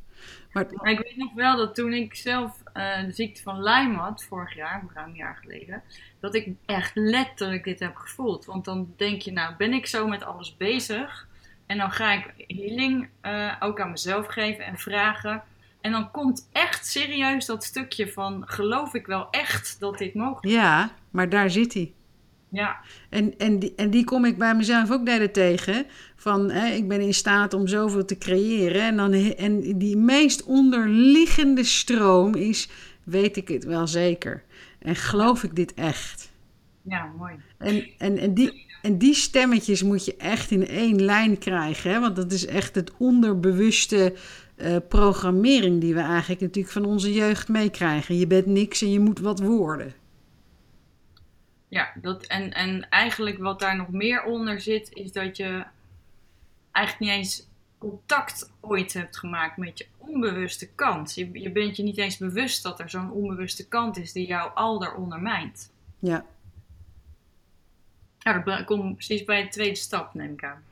Maar, 0.52 0.92
ik 0.92 1.00
weet 1.00 1.18
nog 1.18 1.34
wel 1.34 1.58
dat 1.58 1.76
toen 1.76 1.94
ik 1.94 2.16
zelf 2.16 2.62
uh, 2.74 3.06
de 3.06 3.12
ziekte 3.12 3.42
van 3.42 3.64
Lyme 3.64 3.96
had, 3.96 4.24
vorig 4.24 4.56
jaar, 4.56 4.84
ruim 4.94 5.10
een 5.10 5.16
jaar 5.16 5.38
geleden, 5.42 5.84
dat 6.20 6.36
ik 6.36 6.50
echt 6.66 6.92
letterlijk 6.96 7.64
dit 7.64 7.80
heb 7.80 7.96
gevoeld. 7.96 8.46
Want 8.46 8.66
dan 8.66 8.94
denk 8.98 9.22
je, 9.22 9.32
nou 9.32 9.54
ben 9.58 9.74
ik 9.74 9.86
zo 9.86 10.08
met 10.08 10.24
alles 10.24 10.58
bezig 10.58 11.28
en 11.66 11.78
dan 11.78 11.92
ga 11.92 12.14
ik 12.14 12.46
healing 12.48 13.10
uh, 13.22 13.54
ook 13.60 13.82
aan 13.82 13.92
mezelf 13.92 14.28
geven 14.28 14.66
en 14.66 14.78
vragen. 14.78 15.44
En 15.82 15.92
dan 15.92 16.12
komt 16.12 16.50
echt 16.52 16.86
serieus 16.86 17.46
dat 17.46 17.64
stukje 17.64 18.12
van 18.12 18.44
geloof 18.46 18.94
ik 18.94 19.06
wel 19.06 19.28
echt 19.32 19.80
dat 19.80 19.98
dit 19.98 20.14
mogelijk 20.14 20.46
is. 20.46 20.52
Ja, 20.52 20.92
maar 21.10 21.30
daar 21.30 21.50
zit 21.50 21.74
hij. 21.74 21.94
Ja. 22.50 22.78
En, 23.10 23.38
en, 23.38 23.60
die, 23.60 23.74
en 23.76 23.90
die 23.90 24.04
kom 24.04 24.26
ik 24.26 24.38
bij 24.38 24.56
mezelf 24.56 24.92
ook 24.92 25.06
derde 25.06 25.32
tegen. 25.32 25.86
Van 26.16 26.52
hè, 26.52 26.68
ik 26.68 26.88
ben 26.88 27.02
in 27.02 27.14
staat 27.14 27.54
om 27.54 27.68
zoveel 27.68 28.06
te 28.06 28.18
creëren. 28.18 28.82
En, 28.82 28.98
dan, 28.98 29.14
en 29.14 29.78
die 29.78 29.98
meest 29.98 30.44
onderliggende 30.44 31.64
stroom 31.64 32.36
is: 32.36 32.70
weet 33.04 33.38
ik 33.38 33.48
het 33.48 33.64
wel 33.64 33.88
zeker? 33.88 34.44
En 34.80 34.96
geloof 34.96 35.44
ik 35.44 35.56
dit 35.56 35.74
echt? 35.74 36.32
Ja, 36.82 37.12
mooi. 37.18 37.34
En, 37.58 37.88
en, 37.98 38.18
en, 38.18 38.34
die, 38.34 38.66
en 38.82 38.98
die 38.98 39.14
stemmetjes 39.14 39.84
moet 39.84 40.06
je 40.06 40.16
echt 40.18 40.52
in 40.52 40.68
één 40.68 41.04
lijn 41.04 41.38
krijgen. 41.38 41.92
Hè? 41.92 42.00
Want 42.00 42.16
dat 42.16 42.32
is 42.32 42.46
echt 42.46 42.76
het 42.76 42.92
onderbewuste 42.98 44.14
uh, 44.58 44.76
programmering 44.90 45.82
die 45.82 45.94
we 45.94 46.00
eigenlijk 46.00 46.42
natuurlijk 46.42 46.74
van 46.74 46.86
onze 46.86 47.14
jeugd 47.14 47.48
meekrijgen. 47.48 48.18
Je 48.18 48.28
bent 48.28 48.46
niks 48.46 48.82
en 48.82 48.92
je 48.92 49.00
moet 49.00 49.20
wat 49.20 49.40
worden. 49.40 49.94
Ja, 51.68 51.92
dat, 51.96 52.24
en, 52.24 52.54
en 52.54 52.90
eigenlijk 52.90 53.38
wat 53.38 53.60
daar 53.60 53.76
nog 53.76 53.90
meer 53.90 54.24
onder 54.24 54.62
zit, 54.62 54.94
is 54.94 55.12
dat 55.12 55.38
je 55.38 55.66
eigenlijk 56.72 57.12
niet 57.12 57.20
eens 57.20 57.48
contact 57.78 58.52
ooit 58.60 58.94
hebt 58.94 59.18
gemaakt 59.18 59.58
met 59.58 59.78
je 59.78 59.86
onbewuste 59.98 60.68
kant. 60.76 61.16
Je, 61.16 61.30
je 61.34 61.52
bent 61.52 61.78
je 61.78 61.84
niet 61.84 61.98
eens 61.98 62.18
bewust 62.18 62.64
dat 62.64 62.80
er 62.80 62.90
zo'n 62.90 63.12
onbewuste 63.12 63.68
kant 63.68 63.98
is 63.98 64.12
die 64.12 64.28
jou 64.28 64.52
al 64.54 64.80
daar 64.80 64.96
ondermijnt. 64.96 65.72
Ja. 66.00 66.26
Ja, 68.20 68.40
dat 68.40 68.66
komt 68.66 68.96
precies 68.96 69.24
bij 69.24 69.44
de 69.44 69.50
tweede 69.50 69.76
stap, 69.76 70.14
neem 70.14 70.34
ik 70.34 70.44
aan. 70.44 70.64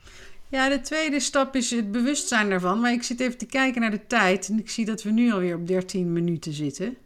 Ja, 0.50 0.70
de 0.70 0.82
tweede 0.82 1.20
stap 1.20 1.56
is 1.56 1.72
het 1.72 1.92
bewustzijn 1.92 2.50
daarvan. 2.50 2.80
Maar 2.80 2.92
ik 2.92 3.04
zit 3.04 3.20
even 3.20 3.38
te 3.38 3.46
kijken 3.46 3.82
naar 3.82 3.92
de 3.92 4.08
tijd 4.08 4.50
en 4.50 4.60
ik 4.60 4.70
zie 4.70 4.86
dat 4.86 5.04
we 5.04 5.12
nu 5.12 5.32
alweer 5.32 5.56
op 5.56 5.68
13 5.68 6.14
minuten 6.14 6.54
zitten. 6.54 6.98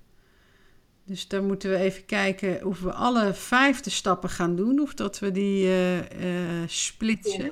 Dus 1.10 1.28
dan 1.28 1.46
moeten 1.46 1.70
we 1.70 1.78
even 1.78 2.06
kijken 2.06 2.66
of 2.66 2.80
we 2.80 2.94
alle 2.94 3.34
vijfde 3.34 3.89
stappen 3.89 4.30
gaan 4.30 4.56
doen 4.56 4.80
of 4.80 4.94
dat 4.94 5.20
we 5.20 5.32
die 5.32 5.66
uh, 5.66 5.98
uh, 5.98 6.04
splitsen. 6.68 7.51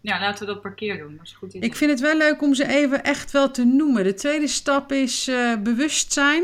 Ja, 0.00 0.20
laten 0.20 0.46
we 0.46 0.52
dat 0.52 0.62
per 0.62 0.74
keer 0.74 0.98
doen. 0.98 1.16
Dat 1.16 1.26
is 1.26 1.32
goed 1.32 1.54
idee. 1.54 1.68
Ik 1.68 1.76
vind 1.76 1.90
het 1.90 2.00
wel 2.00 2.16
leuk 2.16 2.42
om 2.42 2.54
ze 2.54 2.66
even 2.68 3.04
echt 3.04 3.30
wel 3.30 3.50
te 3.50 3.64
noemen. 3.64 4.04
De 4.04 4.14
tweede 4.14 4.46
stap 4.46 4.92
is 4.92 5.28
uh, 5.28 5.56
bewustzijn, 5.56 6.42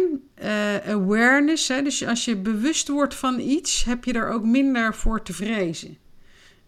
awareness. 0.87 1.69
Hè? 1.69 1.83
Dus 1.83 2.07
als 2.07 2.25
je 2.25 2.37
bewust 2.37 2.89
wordt 2.89 3.15
van 3.15 3.41
iets, 3.41 3.85
heb 3.85 4.05
je 4.05 4.13
er 4.13 4.31
ook 4.31 4.45
minder 4.45 4.95
voor 4.95 5.23
te 5.23 5.33
vrezen. 5.33 5.99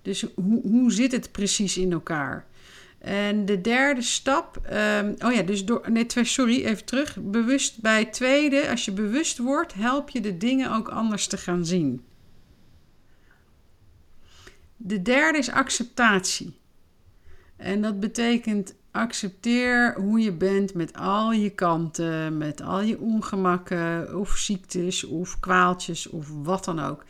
Dus 0.03 0.25
hoe, 0.35 0.61
hoe 0.63 0.93
zit 0.93 1.13
het 1.13 1.33
precies 1.33 1.77
in 1.77 1.93
elkaar? 1.93 2.47
En 3.01 3.45
de 3.45 3.61
derde 3.61 4.03
stap, 4.03 4.61
um, 4.73 5.15
oh 5.19 5.33
ja, 5.33 5.43
dus 5.43 5.65
door, 5.65 5.91
nee, 5.91 6.07
sorry, 6.09 6.65
even 6.65 6.85
terug. 6.85 7.17
Bewust 7.21 7.81
bij 7.81 8.05
tweede, 8.05 8.69
als 8.71 8.85
je 8.85 8.93
bewust 8.93 9.39
wordt, 9.39 9.75
help 9.75 10.11
je 10.11 10.21
de 10.21 10.37
dingen 10.37 10.73
ook 10.73 10.89
anders 10.89 11.27
te 11.27 11.37
gaan 11.37 11.67
zien. 11.67 12.05
De 14.77 15.03
derde 15.03 15.39
is 15.39 15.51
acceptatie. 15.51 16.59
En 17.57 17.83
dat 17.83 18.01
betekent 18.01 18.75
accepteer 18.91 19.95
hoe 19.95 20.21
je 20.21 20.33
bent 20.33 20.75
met 20.75 20.97
al 20.97 21.33
je 21.33 21.51
kanten, 21.51 22.39
met 22.39 22.63
al 22.63 22.81
je 22.81 22.99
ongemakken 22.99 24.19
of 24.19 24.31
ziektes 24.37 25.05
of 25.05 25.41
kwaaltjes 25.41 26.09
of 26.09 26.29
wat 26.43 26.65
dan 26.65 26.81
ook. 26.81 27.05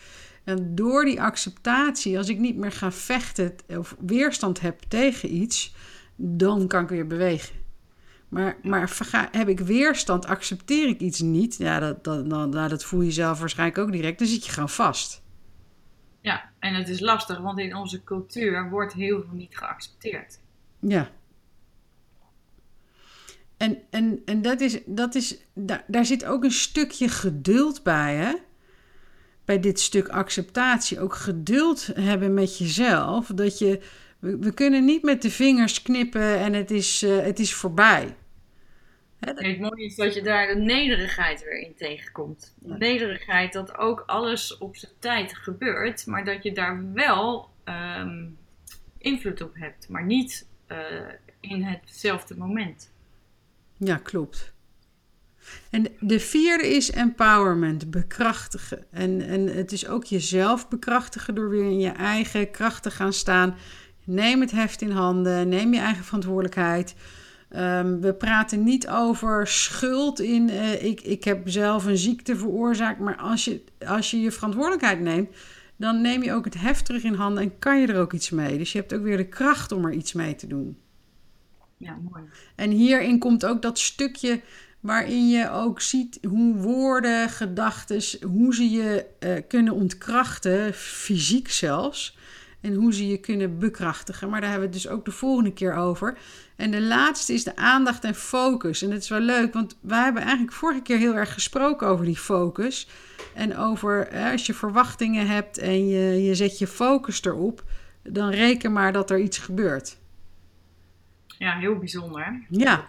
En 0.45 0.75
door 0.75 1.05
die 1.05 1.23
acceptatie, 1.23 2.19
als 2.19 2.29
ik 2.29 2.39
niet 2.39 2.57
meer 2.57 2.73
ga 2.73 2.93
vechten 2.93 3.55
of 3.67 3.97
weerstand 3.99 4.61
heb 4.61 4.81
tegen 4.89 5.35
iets, 5.35 5.75
dan 6.23 6.67
kan 6.67 6.83
ik 6.83 6.89
weer 6.89 7.07
bewegen. 7.07 7.55
Maar, 8.29 8.57
maar 8.63 8.99
heb 9.31 9.49
ik 9.49 9.61
weerstand, 9.61 10.27
accepteer 10.27 10.89
ik 10.89 11.01
iets 11.01 11.21
niet, 11.21 11.57
ja, 11.57 11.79
dat, 11.79 12.05
dat, 12.05 12.27
nou, 12.27 12.69
dat 12.69 12.85
voel 12.85 13.01
je 13.01 13.11
zelf 13.11 13.39
waarschijnlijk 13.39 13.79
ook 13.79 13.93
direct, 13.93 14.19
dan 14.19 14.29
zit 14.29 14.45
je 14.45 14.53
gewoon 14.53 14.69
vast. 14.69 15.23
Ja, 16.21 16.51
en 16.59 16.75
het 16.75 16.89
is 16.89 17.01
lastig, 17.01 17.39
want 17.39 17.59
in 17.59 17.77
onze 17.77 18.05
cultuur 18.05 18.71
wordt 18.71 18.93
heel 18.93 19.23
veel 19.23 19.37
niet 19.37 19.57
geaccepteerd. 19.57 20.39
Ja. 20.81 21.11
En, 23.57 23.79
en, 23.91 24.23
en 24.25 24.43
dat 24.43 24.61
is, 24.61 24.81
dat 24.87 25.15
is 25.15 25.39
daar, 25.55 25.85
daar 25.87 26.07
zit 26.07 26.25
ook 26.25 26.45
een 26.45 26.51
stukje 26.51 27.09
geduld 27.09 27.83
bij, 27.83 28.15
hè? 28.15 28.35
Bij 29.45 29.61
dit 29.61 29.81
stuk 29.81 30.09
acceptatie. 30.09 31.01
Ook 31.01 31.15
geduld 31.15 31.87
hebben 31.95 32.35
met 32.35 32.59
jezelf. 32.59 33.27
Dat 33.27 33.59
je 33.59 33.81
we, 34.21 34.39
we, 34.39 34.55
kunnen 34.55 34.85
niet 34.85 35.03
met 35.03 35.23
de 35.23 35.31
vingers 35.31 35.83
knippen 35.83 36.39
en 36.39 36.53
het 36.53 36.71
is, 36.71 37.03
uh, 37.03 37.23
het 37.23 37.39
is 37.39 37.55
voorbij. 37.55 38.17
het 39.19 39.61
mooie 39.61 39.85
is 39.85 39.97
dat 39.97 40.15
je 40.15 40.23
daar 40.23 40.47
de 40.47 40.61
nederigheid 40.61 41.45
weer 41.45 41.61
in 41.61 41.75
tegenkomt. 41.75 42.55
De 42.59 42.77
nederigheid 42.77 43.53
dat 43.53 43.79
ook 43.79 44.03
alles 44.07 44.59
op 44.59 44.77
zijn 44.77 44.93
tijd 44.99 45.37
gebeurt, 45.37 46.07
maar 46.07 46.25
dat 46.25 46.43
je 46.43 46.53
daar 46.53 46.93
wel 46.93 47.51
ehm, 47.65 48.27
invloed 48.99 49.41
op 49.41 49.55
hebt, 49.55 49.89
maar 49.89 50.05
niet 50.05 50.47
uh, 50.69 50.79
in 51.41 51.63
hetzelfde 51.63 52.37
moment. 52.37 52.93
Ja, 53.77 53.97
klopt. 53.97 54.53
En 55.71 55.87
de 56.01 56.21
vierde 56.21 56.67
is 56.69 56.91
empowerment, 56.91 57.91
bekrachtigen. 57.91 58.85
En, 58.91 59.21
en 59.21 59.47
het 59.47 59.73
is 59.73 59.87
ook 59.87 60.05
jezelf 60.05 60.69
bekrachtigen 60.69 61.35
door 61.35 61.49
weer 61.49 61.65
in 61.65 61.81
je 61.81 61.91
eigen 61.91 62.51
kracht 62.51 62.83
te 62.83 62.91
gaan 62.91 63.13
staan. 63.13 63.57
Neem 64.11 64.41
het 64.41 64.51
heft 64.51 64.83
in 64.83 64.91
handen, 64.91 65.49
neem 65.49 65.75
je 65.75 65.81
eigen 65.81 66.05
verantwoordelijkheid. 66.05 66.95
Um, 67.57 68.01
we 68.01 68.15
praten 68.15 68.65
niet 68.65 68.89
over 68.89 69.47
schuld 69.47 70.21
in, 70.21 70.49
uh, 70.49 70.85
ik, 70.85 71.01
ik 71.01 71.25
heb 71.25 71.49
zelf 71.49 71.85
een 71.85 71.97
ziekte 71.97 72.37
veroorzaakt. 72.37 73.01
Maar 73.01 73.17
als 73.17 73.45
je, 73.45 73.65
als 73.87 74.11
je 74.11 74.21
je 74.21 74.31
verantwoordelijkheid 74.31 75.01
neemt, 75.01 75.29
dan 75.77 76.01
neem 76.01 76.23
je 76.23 76.33
ook 76.33 76.45
het 76.45 76.61
heft 76.61 76.85
terug 76.85 77.03
in 77.03 77.15
handen 77.15 77.43
en 77.43 77.59
kan 77.59 77.81
je 77.81 77.87
er 77.87 78.01
ook 78.01 78.13
iets 78.13 78.31
mee. 78.31 78.59
Dus 78.59 78.73
je 78.73 78.79
hebt 78.79 78.95
ook 78.95 79.03
weer 79.03 79.17
de 79.17 79.29
kracht 79.29 79.73
om 79.73 79.85
er 79.85 79.93
iets 79.93 80.13
mee 80.13 80.35
te 80.35 80.47
doen. 80.47 80.79
Ja, 81.77 81.99
mooi. 82.11 82.23
En 82.55 82.71
hierin 82.71 83.19
komt 83.19 83.47
ook 83.47 83.63
dat 83.63 83.79
stukje 83.79 84.41
waarin 84.81 85.29
je 85.29 85.51
ook 85.51 85.81
ziet 85.81 86.19
hoe 86.29 86.55
woorden, 86.55 87.29
gedachten, 87.29 88.03
hoe 88.29 88.55
ze 88.55 88.71
je 88.71 89.07
uh, 89.21 89.33
kunnen 89.49 89.75
ontkrachten, 89.75 90.75
fysiek 90.75 91.51
zelfs. 91.51 92.19
En 92.61 92.75
hoe 92.75 92.95
ze 92.95 93.09
je 93.09 93.19
kunnen 93.19 93.59
bekrachtigen. 93.59 94.31
Maar 94.31 94.41
daar 94.41 94.51
hebben 94.51 94.69
we 94.69 94.75
het 94.75 94.85
dus 94.85 94.93
ook 94.93 95.05
de 95.05 95.11
volgende 95.11 95.53
keer 95.53 95.75
over. 95.75 96.19
En 96.57 96.71
de 96.71 96.81
laatste 96.81 97.33
is 97.33 97.45
de 97.45 97.57
aandacht 97.57 98.05
en 98.05 98.15
focus. 98.15 98.83
En 98.83 98.91
dat 98.91 99.03
is 99.03 99.09
wel 99.09 99.21
leuk, 99.21 99.53
want 99.53 99.79
wij 99.81 100.03
hebben 100.03 100.23
eigenlijk 100.23 100.53
vorige 100.53 100.83
keer 100.83 100.99
heel 100.99 101.15
erg 101.15 101.33
gesproken 101.33 101.87
over 101.87 102.05
die 102.05 102.17
focus. 102.17 102.89
En 103.35 103.57
over 103.57 104.07
hè, 104.11 104.33
als 104.33 104.47
je 104.47 104.55
verwachtingen 104.55 105.27
hebt 105.27 105.59
en 105.59 105.89
je, 105.89 106.23
je 106.23 106.35
zet 106.35 106.59
je 106.59 106.67
focus 106.67 107.25
erop, 107.25 107.63
dan 108.03 108.31
reken 108.31 108.73
maar 108.73 108.93
dat 108.93 109.11
er 109.11 109.19
iets 109.19 109.39
gebeurt. 109.39 109.99
Ja, 111.27 111.59
heel 111.59 111.79
bijzonder. 111.79 112.47
Ja. 112.49 112.87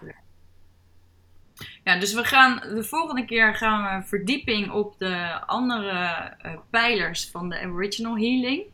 Ja, 1.84 1.98
dus 1.98 2.14
we 2.14 2.24
gaan 2.24 2.60
de 2.74 2.84
volgende 2.84 3.24
keer 3.24 3.54
gaan 3.54 4.00
we 4.00 4.06
verdieping 4.06 4.70
op 4.70 4.98
de 4.98 5.40
andere 5.46 6.36
uh, 6.46 6.52
pijlers 6.70 7.30
van 7.30 7.48
de 7.48 7.60
Aboriginal 7.60 8.16
Healing. 8.16 8.64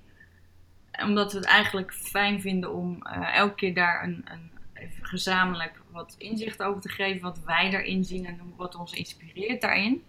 Omdat 1.03 1.33
we 1.33 1.39
het 1.39 1.47
eigenlijk 1.47 1.95
fijn 1.95 2.41
vinden 2.41 2.75
om 2.75 3.03
uh, 3.03 3.37
elke 3.37 3.55
keer 3.55 3.75
daar 3.75 4.05
een, 4.05 4.25
een 4.25 4.51
even 4.75 5.07
gezamenlijk 5.07 5.81
wat 5.91 6.15
inzicht 6.19 6.63
over 6.63 6.81
te 6.81 6.89
geven, 6.89 7.23
wat 7.23 7.41
wij 7.45 7.71
daarin 7.71 8.05
zien 8.05 8.27
en 8.27 8.41
wat 8.57 8.75
ons 8.75 8.93
inspireert 8.93 9.61
daarin. 9.61 10.03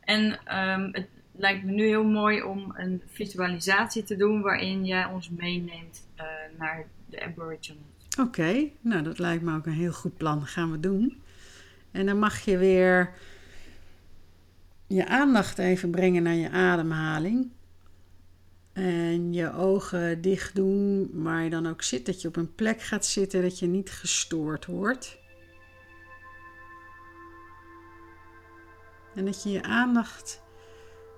En 0.00 0.22
um, 0.58 0.88
het 0.92 1.08
lijkt 1.32 1.64
me 1.64 1.72
nu 1.72 1.86
heel 1.86 2.04
mooi 2.04 2.42
om 2.42 2.72
een 2.76 3.02
visualisatie 3.06 4.02
te 4.02 4.16
doen 4.16 4.42
waarin 4.42 4.84
jij 4.84 5.04
ons 5.04 5.30
meeneemt 5.30 6.06
uh, 6.16 6.24
naar 6.58 6.86
de 7.06 7.22
Aboriginals. 7.24 7.86
Oké, 8.20 8.68
nou 8.80 9.02
dat 9.02 9.18
lijkt 9.18 9.42
me 9.42 9.56
ook 9.56 9.66
een 9.66 9.72
heel 9.72 9.92
goed 9.92 10.16
plan. 10.16 10.38
Dat 10.38 10.48
gaan 10.48 10.70
we 10.70 10.80
doen. 10.80 11.22
En 11.90 12.06
dan 12.06 12.18
mag 12.18 12.40
je 12.40 12.58
weer 12.58 13.12
je 14.86 15.06
aandacht 15.06 15.58
even 15.58 15.90
brengen 15.90 16.22
naar 16.22 16.34
je 16.34 16.50
ademhaling. 16.50 17.50
En 18.78 19.32
je 19.32 19.52
ogen 19.52 20.20
dicht 20.20 20.54
doen, 20.54 21.10
waar 21.12 21.42
je 21.42 21.50
dan 21.50 21.66
ook 21.66 21.82
zit. 21.82 22.06
Dat 22.06 22.22
je 22.22 22.28
op 22.28 22.36
een 22.36 22.54
plek 22.54 22.82
gaat 22.82 23.06
zitten, 23.06 23.42
dat 23.42 23.58
je 23.58 23.66
niet 23.66 23.90
gestoord 23.90 24.66
wordt. 24.66 25.18
En 29.14 29.24
dat 29.24 29.42
je 29.42 29.50
je 29.50 29.62
aandacht 29.62 30.42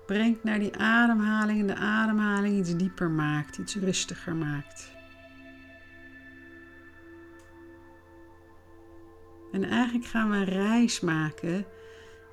brengt 0.05 0.43
naar 0.43 0.59
die 0.59 0.77
ademhaling 0.77 1.59
en 1.59 1.67
de 1.67 1.75
ademhaling 1.75 2.57
iets 2.57 2.75
dieper 2.75 3.09
maakt, 3.09 3.57
iets 3.57 3.75
rustiger 3.75 4.35
maakt. 4.35 4.91
En 9.51 9.63
eigenlijk 9.63 10.05
gaan 10.05 10.29
we 10.29 10.35
een 10.35 10.45
reis 10.45 10.99
maken 10.99 11.65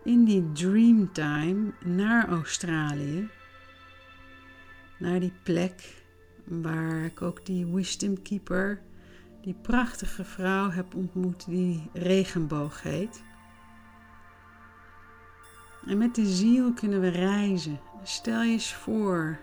in 0.04 0.24
die 0.24 0.52
dreamtime 0.52 1.72
naar 1.84 2.28
Australië. 2.28 3.28
Naar 4.98 5.20
die 5.20 5.32
plek 5.42 6.04
waar 6.44 7.04
ik 7.04 7.22
ook 7.22 7.46
die 7.46 7.66
Wisdom 7.66 8.22
Keeper, 8.22 8.82
die 9.42 9.54
prachtige 9.62 10.24
vrouw 10.24 10.70
heb 10.70 10.94
ontmoet 10.94 11.46
die 11.46 11.90
regenboog 11.92 12.82
heet. 12.82 13.22
En 15.86 15.98
met 15.98 16.14
de 16.14 16.26
ziel 16.26 16.72
kunnen 16.72 17.00
we 17.00 17.08
reizen. 17.08 17.80
Stel 18.02 18.42
je 18.42 18.52
eens 18.52 18.74
voor 18.74 19.38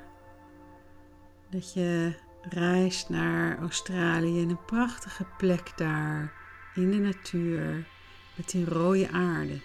dat 1.50 1.74
je 1.74 2.14
reist 2.50 3.10
naar 3.10 3.60
Australië 3.60 4.40
in 4.42 4.50
een 4.50 4.66
prachtige 4.66 5.26
plek 5.38 5.72
daar 5.76 6.34
in 6.76 6.92
de 6.92 6.98
natuur 6.98 7.88
met 8.36 8.50
die 8.50 8.66
rode 8.66 9.10
aarde. 9.12 9.62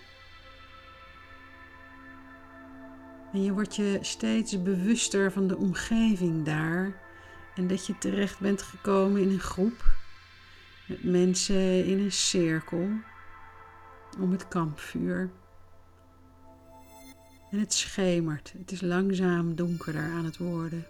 En 3.33 3.43
je 3.43 3.53
wordt 3.53 3.77
je 3.77 3.99
steeds 4.01 4.63
bewuster 4.63 5.33
van 5.33 5.47
de 5.47 5.57
omgeving 5.57 6.45
daar 6.45 7.01
en 7.55 7.67
dat 7.67 7.87
je 7.87 7.99
terecht 7.99 8.41
bent 8.41 8.63
gekomen 8.63 9.21
in 9.21 9.31
een 9.31 9.41
groep 9.41 9.99
met 10.89 11.05
mensen 11.05 11.85
in 11.85 11.99
een 11.99 12.13
cirkel 12.13 12.89
om 14.19 14.31
het 14.31 14.49
kampvuur. 14.49 15.31
En 17.51 17.59
het 17.59 17.73
schemert, 17.73 18.53
het 18.59 18.73
is 18.73 18.81
langzaam 18.81 19.55
donkerder 19.55 20.11
aan 20.11 20.25
het 20.25 20.37
worden. 20.37 20.87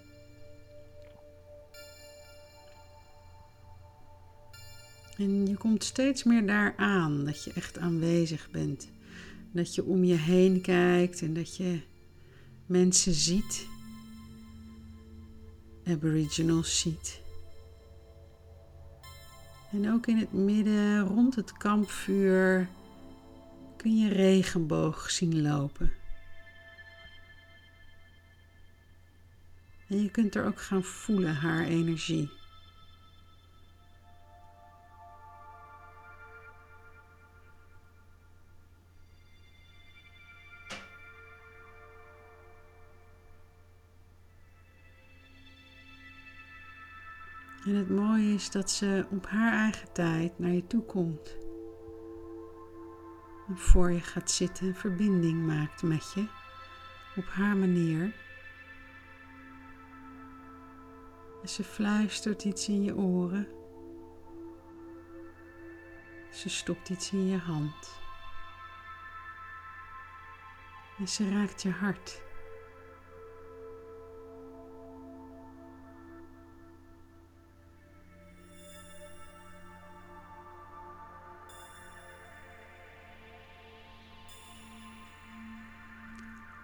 En 5.16 5.46
je 5.46 5.56
komt 5.56 5.84
steeds 5.84 6.24
meer 6.24 6.46
daar 6.46 6.74
aan 6.76 7.24
dat 7.24 7.44
je 7.44 7.52
echt 7.52 7.78
aanwezig 7.78 8.50
bent. 8.50 8.90
Dat 9.52 9.74
je 9.74 9.84
om 9.84 10.04
je 10.04 10.14
heen 10.14 10.60
kijkt 10.60 11.22
en 11.22 11.34
dat 11.34 11.56
je 11.56 11.80
mensen 12.70 13.12
ziet. 13.12 13.68
Aboriginals 15.84 16.80
ziet. 16.80 17.20
En 19.72 19.92
ook 19.92 20.06
in 20.06 20.16
het 20.16 20.32
midden, 20.32 21.00
rond 21.00 21.34
het 21.34 21.52
kampvuur, 21.52 22.68
kun 23.76 23.98
je 23.98 24.08
regenboog 24.08 25.10
zien 25.10 25.42
lopen. 25.42 25.92
En 29.88 30.02
je 30.02 30.10
kunt 30.10 30.34
er 30.34 30.44
ook 30.44 30.60
gaan 30.60 30.84
voelen 30.84 31.34
haar 31.34 31.64
energie. 31.64 32.39
Mooie 47.90 48.34
is 48.34 48.50
dat 48.50 48.70
ze 48.70 49.06
op 49.10 49.26
haar 49.26 49.52
eigen 49.52 49.92
tijd 49.92 50.38
naar 50.38 50.50
je 50.50 50.66
toe 50.66 50.82
komt. 50.82 51.36
En 53.48 53.58
voor 53.58 53.90
je 53.90 54.00
gaat 54.00 54.30
zitten, 54.30 54.74
verbinding 54.74 55.46
maakt 55.46 55.82
met 55.82 56.12
je 56.14 56.26
op 57.16 57.26
haar 57.26 57.56
manier. 57.56 58.14
En 61.42 61.48
ze 61.48 61.64
fluistert 61.64 62.44
iets 62.44 62.68
in 62.68 62.82
je 62.82 62.96
oren. 62.96 63.48
Ze 66.30 66.48
stopt 66.48 66.88
iets 66.88 67.12
in 67.12 67.26
je 67.26 67.38
hand. 67.38 68.00
En 70.98 71.08
ze 71.08 71.30
raakt 71.30 71.62
je 71.62 71.70
hart. 71.70 72.22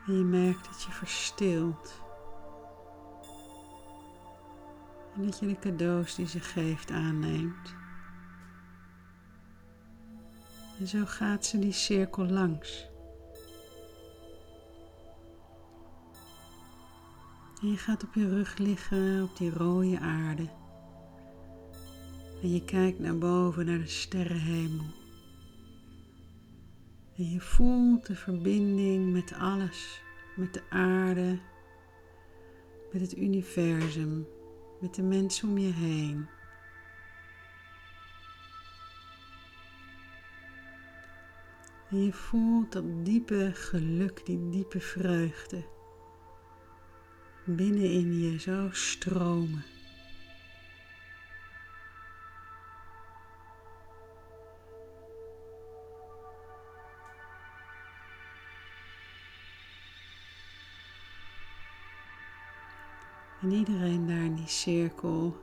En 0.07 0.17
je 0.17 0.25
merkt 0.25 0.65
dat 0.65 0.83
je 0.83 0.91
verstilt. 0.91 2.03
En 5.15 5.25
dat 5.25 5.39
je 5.39 5.47
de 5.47 5.59
cadeaus 5.59 6.15
die 6.15 6.27
ze 6.27 6.41
geeft 6.41 6.91
aanneemt. 6.91 7.75
En 10.79 10.87
zo 10.87 11.05
gaat 11.05 11.45
ze 11.45 11.59
die 11.59 11.73
cirkel 11.73 12.27
langs. 12.27 12.89
En 17.63 17.69
je 17.71 17.77
gaat 17.77 18.05
op 18.05 18.15
je 18.15 18.29
rug 18.29 18.59
liggen 18.59 19.23
op 19.23 19.37
die 19.37 19.51
rode 19.51 19.99
aarde. 19.99 20.49
En 22.43 22.53
je 22.53 22.65
kijkt 22.65 22.99
naar 22.99 23.19
boven 23.19 23.67
naar 23.67 23.79
de 23.79 23.87
sterrenhemel. 23.87 25.06
En 27.17 27.31
je 27.31 27.41
voelt 27.41 28.07
de 28.07 28.15
verbinding 28.15 29.13
met 29.13 29.33
alles, 29.33 30.03
met 30.37 30.55
de 30.55 30.63
aarde, 30.69 31.39
met 32.93 33.01
het 33.01 33.17
universum, 33.17 34.27
met 34.81 34.95
de 34.95 35.03
mensen 35.03 35.49
om 35.49 35.59
je 35.59 35.73
heen. 35.73 36.29
En 41.91 42.05
je 42.05 42.13
voelt 42.13 42.73
dat 42.73 43.05
diepe 43.05 43.51
geluk, 43.55 44.27
die 44.27 44.49
diepe 44.49 44.81
vreugde 44.81 45.75
binnenin 47.47 48.21
je 48.21 48.41
zo 48.41 48.69
stromen. 48.73 49.76
En 63.47 63.53
iedereen 63.53 64.07
daar 64.07 64.25
in 64.25 64.35
die 64.35 64.49
cirkel 64.49 65.37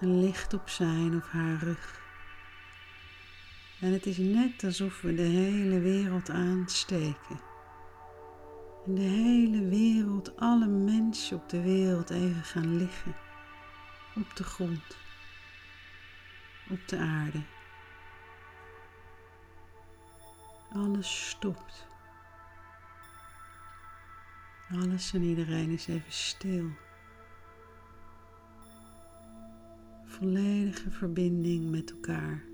een 0.00 0.20
licht 0.20 0.54
op 0.54 0.68
zijn 0.68 1.16
of 1.16 1.28
haar 1.28 1.58
rug. 1.58 2.02
En 3.80 3.92
het 3.92 4.06
is 4.06 4.18
net 4.18 4.64
alsof 4.64 5.00
we 5.00 5.14
de 5.14 5.22
hele 5.22 5.80
wereld 5.80 6.30
aansteken. 6.30 7.40
En 8.86 8.94
de 8.94 9.00
hele 9.00 9.68
wereld, 9.68 10.36
alle 10.36 10.66
mensen 10.66 11.36
op 11.36 11.48
de 11.48 11.62
wereld 11.62 12.10
even 12.10 12.44
gaan 12.44 12.76
liggen. 12.76 13.14
Op 14.14 14.36
de 14.36 14.44
grond. 14.44 14.96
Op 16.70 16.88
de 16.88 16.98
aarde. 16.98 17.42
Alles 20.72 21.28
stopt. 21.28 21.93
Alles 24.80 25.12
en 25.12 25.22
iedereen 25.22 25.70
is 25.70 25.86
even 25.86 26.12
stil. 26.12 26.70
Volledige 30.04 30.90
verbinding 30.90 31.70
met 31.70 31.90
elkaar. 31.90 32.44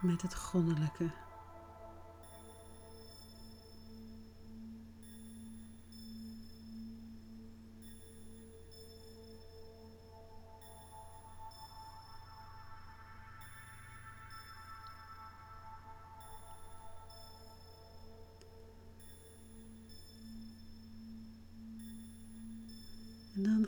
Met 0.00 0.22
het 0.22 0.34
goddelijke. 0.34 1.10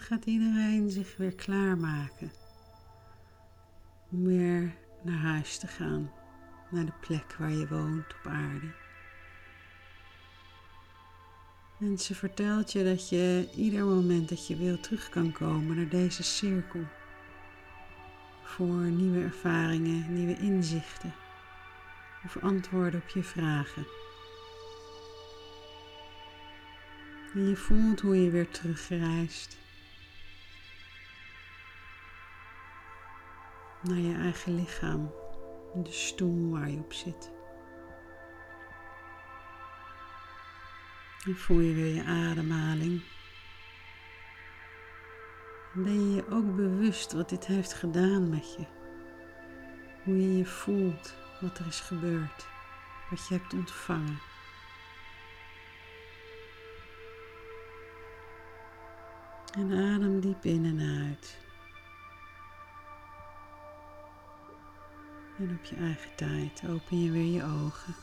Gaat 0.00 0.24
iedereen 0.24 0.90
zich 0.90 1.16
weer 1.16 1.34
klaarmaken 1.34 2.32
om 4.10 4.24
weer 4.24 4.74
naar 5.02 5.18
huis 5.18 5.58
te 5.58 5.66
gaan, 5.66 6.12
naar 6.70 6.84
de 6.84 6.92
plek 7.00 7.34
waar 7.38 7.50
je 7.50 7.68
woont 7.68 8.14
op 8.18 8.26
aarde. 8.26 8.72
En 11.80 11.98
ze 11.98 12.14
vertelt 12.14 12.72
je 12.72 12.84
dat 12.84 13.08
je 13.08 13.48
ieder 13.56 13.84
moment 13.84 14.28
dat 14.28 14.46
je 14.46 14.56
wil 14.56 14.80
terug 14.80 15.08
kan 15.08 15.32
komen 15.32 15.76
naar 15.76 15.88
deze 15.88 16.22
cirkel. 16.22 16.84
Voor 18.42 18.66
nieuwe 18.66 19.22
ervaringen, 19.22 20.14
nieuwe 20.14 20.36
inzichten 20.36 21.14
of 22.24 22.36
antwoorden 22.36 23.00
op 23.00 23.08
je 23.08 23.22
vragen. 23.22 23.86
En 27.34 27.48
je 27.48 27.56
voelt 27.56 28.00
hoe 28.00 28.22
je 28.22 28.30
weer 28.30 28.48
terugreist 28.48 29.58
naar 33.82 33.98
je 33.98 34.14
eigen 34.14 34.54
lichaam, 34.54 35.12
de 35.74 35.92
stoel 35.92 36.50
waar 36.50 36.70
je 36.70 36.78
op 36.78 36.92
zit. 36.92 37.30
En 41.24 41.36
voel 41.36 41.60
je 41.60 41.74
weer 41.74 41.94
je 41.94 42.04
ademhaling. 42.04 43.02
Ben 45.72 46.10
je 46.10 46.14
je 46.14 46.30
ook 46.30 46.56
bewust 46.56 47.12
wat 47.12 47.28
dit 47.28 47.46
heeft 47.46 47.72
gedaan 47.72 48.28
met 48.28 48.54
je? 48.54 48.64
Hoe 50.04 50.20
je 50.20 50.36
je 50.36 50.46
voelt, 50.46 51.14
wat 51.40 51.58
er 51.58 51.66
is 51.66 51.80
gebeurd, 51.80 52.46
wat 53.10 53.28
je 53.28 53.34
hebt 53.34 53.54
ontvangen. 53.54 54.18
En 59.52 59.72
adem 59.72 60.20
diep 60.20 60.44
in 60.44 60.64
en 60.64 61.06
uit. 61.08 61.49
En 65.40 65.58
op 65.58 65.64
je 65.64 65.76
eigen 65.76 66.14
tijd 66.14 66.62
open 66.68 67.02
je 67.04 67.10
weer 67.10 67.32
je 67.32 67.44
ogen. 67.44 67.94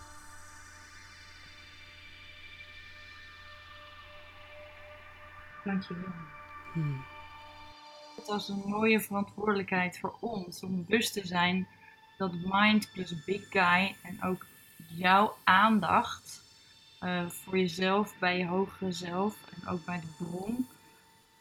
Dankjewel. 5.64 6.14
Hmm. 6.74 7.04
Het 8.16 8.28
was 8.28 8.50
een 8.50 8.64
mooie 8.66 9.00
verantwoordelijkheid 9.00 10.00
voor 10.00 10.18
ons 10.20 10.64
om 10.64 10.86
bewust 10.86 11.14
te 11.14 11.28
zijn 11.28 11.68
dat 12.18 12.34
mind 12.44 12.92
plus 12.92 13.24
big 13.24 13.50
guy 13.50 13.96
en 14.04 14.24
ook 14.24 14.46
jouw 14.88 15.38
aandacht 15.44 16.44
eh, 17.00 17.30
voor 17.30 17.58
jezelf, 17.58 18.14
bij 18.20 18.38
je 18.38 18.46
hogere 18.46 18.92
zelf 18.92 19.36
en 19.56 19.68
ook 19.68 19.86
bij 19.86 20.00
de 20.00 20.26
bron, 20.26 20.68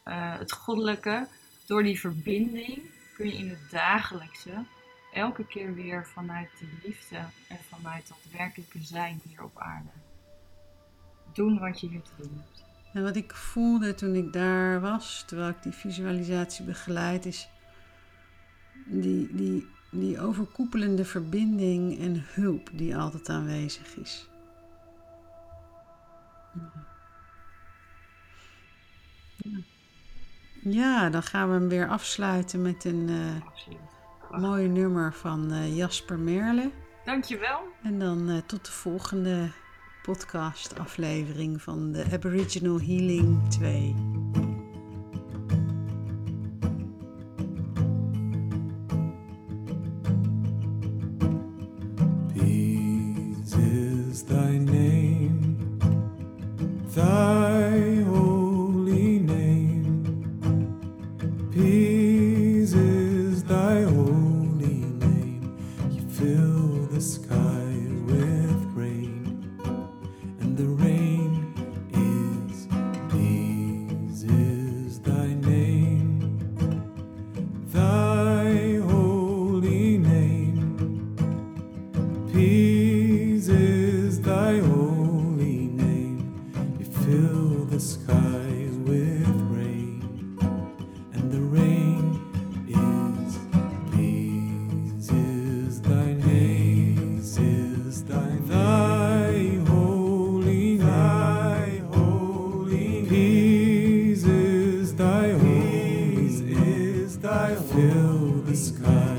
eh, 0.03 0.37
het 0.37 0.51
goddelijke, 0.51 1.27
door 1.65 1.83
die 1.83 1.99
verbinding 1.99 2.81
kun 3.13 3.27
je 3.27 3.37
in 3.37 3.49
het 3.49 3.71
dagelijkse 3.71 4.65
elke 5.13 5.45
keer 5.45 5.73
weer 5.73 6.07
vanuit 6.07 6.49
de 6.59 6.67
liefde 6.83 7.17
en 7.47 7.57
vanuit 7.69 8.07
dat 8.07 8.31
werkelijke 8.31 8.79
zijn 8.81 9.21
hier 9.23 9.43
op 9.43 9.59
aarde 9.59 9.89
doen 11.37 11.59
wat 11.59 11.79
je 11.79 11.87
hier 11.87 12.01
te 12.01 12.11
doen 12.17 12.43
hebt. 12.45 12.63
En 12.93 13.03
wat 13.03 13.15
ik 13.15 13.33
voelde 13.33 13.93
toen 13.93 14.15
ik 14.15 14.33
daar 14.33 14.81
was, 14.81 15.23
terwijl 15.27 15.49
ik 15.49 15.63
die 15.63 15.71
visualisatie 15.71 16.65
begeleid, 16.65 17.25
is 17.25 17.49
die, 18.85 19.35
die, 19.35 19.67
die 19.89 20.19
overkoepelende 20.21 21.05
verbinding 21.05 21.99
en 21.99 22.25
hulp 22.25 22.69
die 22.73 22.97
altijd 22.97 23.29
aanwezig 23.29 23.95
is. 23.95 24.27
Ja. 30.61 31.09
Dan 31.09 31.23
gaan 31.23 31.47
we 31.47 31.53
hem 31.53 31.67
weer 31.67 31.89
afsluiten 31.89 32.61
met 32.61 32.85
een 32.85 33.07
uh, 33.09 33.45
Absoluut. 33.45 33.86
Mooi 34.31 34.67
nummer 34.67 35.13
van 35.13 35.53
uh, 35.53 35.77
Jasper 35.77 36.19
Merle. 36.19 36.71
Dankjewel. 37.05 37.59
En 37.83 37.99
dan 37.99 38.29
uh, 38.29 38.37
tot 38.37 38.65
de 38.65 38.71
volgende 38.71 39.51
podcast 40.01 40.79
aflevering 40.79 41.61
van 41.61 41.91
de 41.91 42.05
Aboriginal 42.11 42.79
Healing 42.79 43.49
2. 43.49 43.95
Peace 52.33 53.57
is 54.09 54.23
thy 54.23 54.57
fill 107.87 108.41
the 108.45 108.55
sky. 108.55 109.16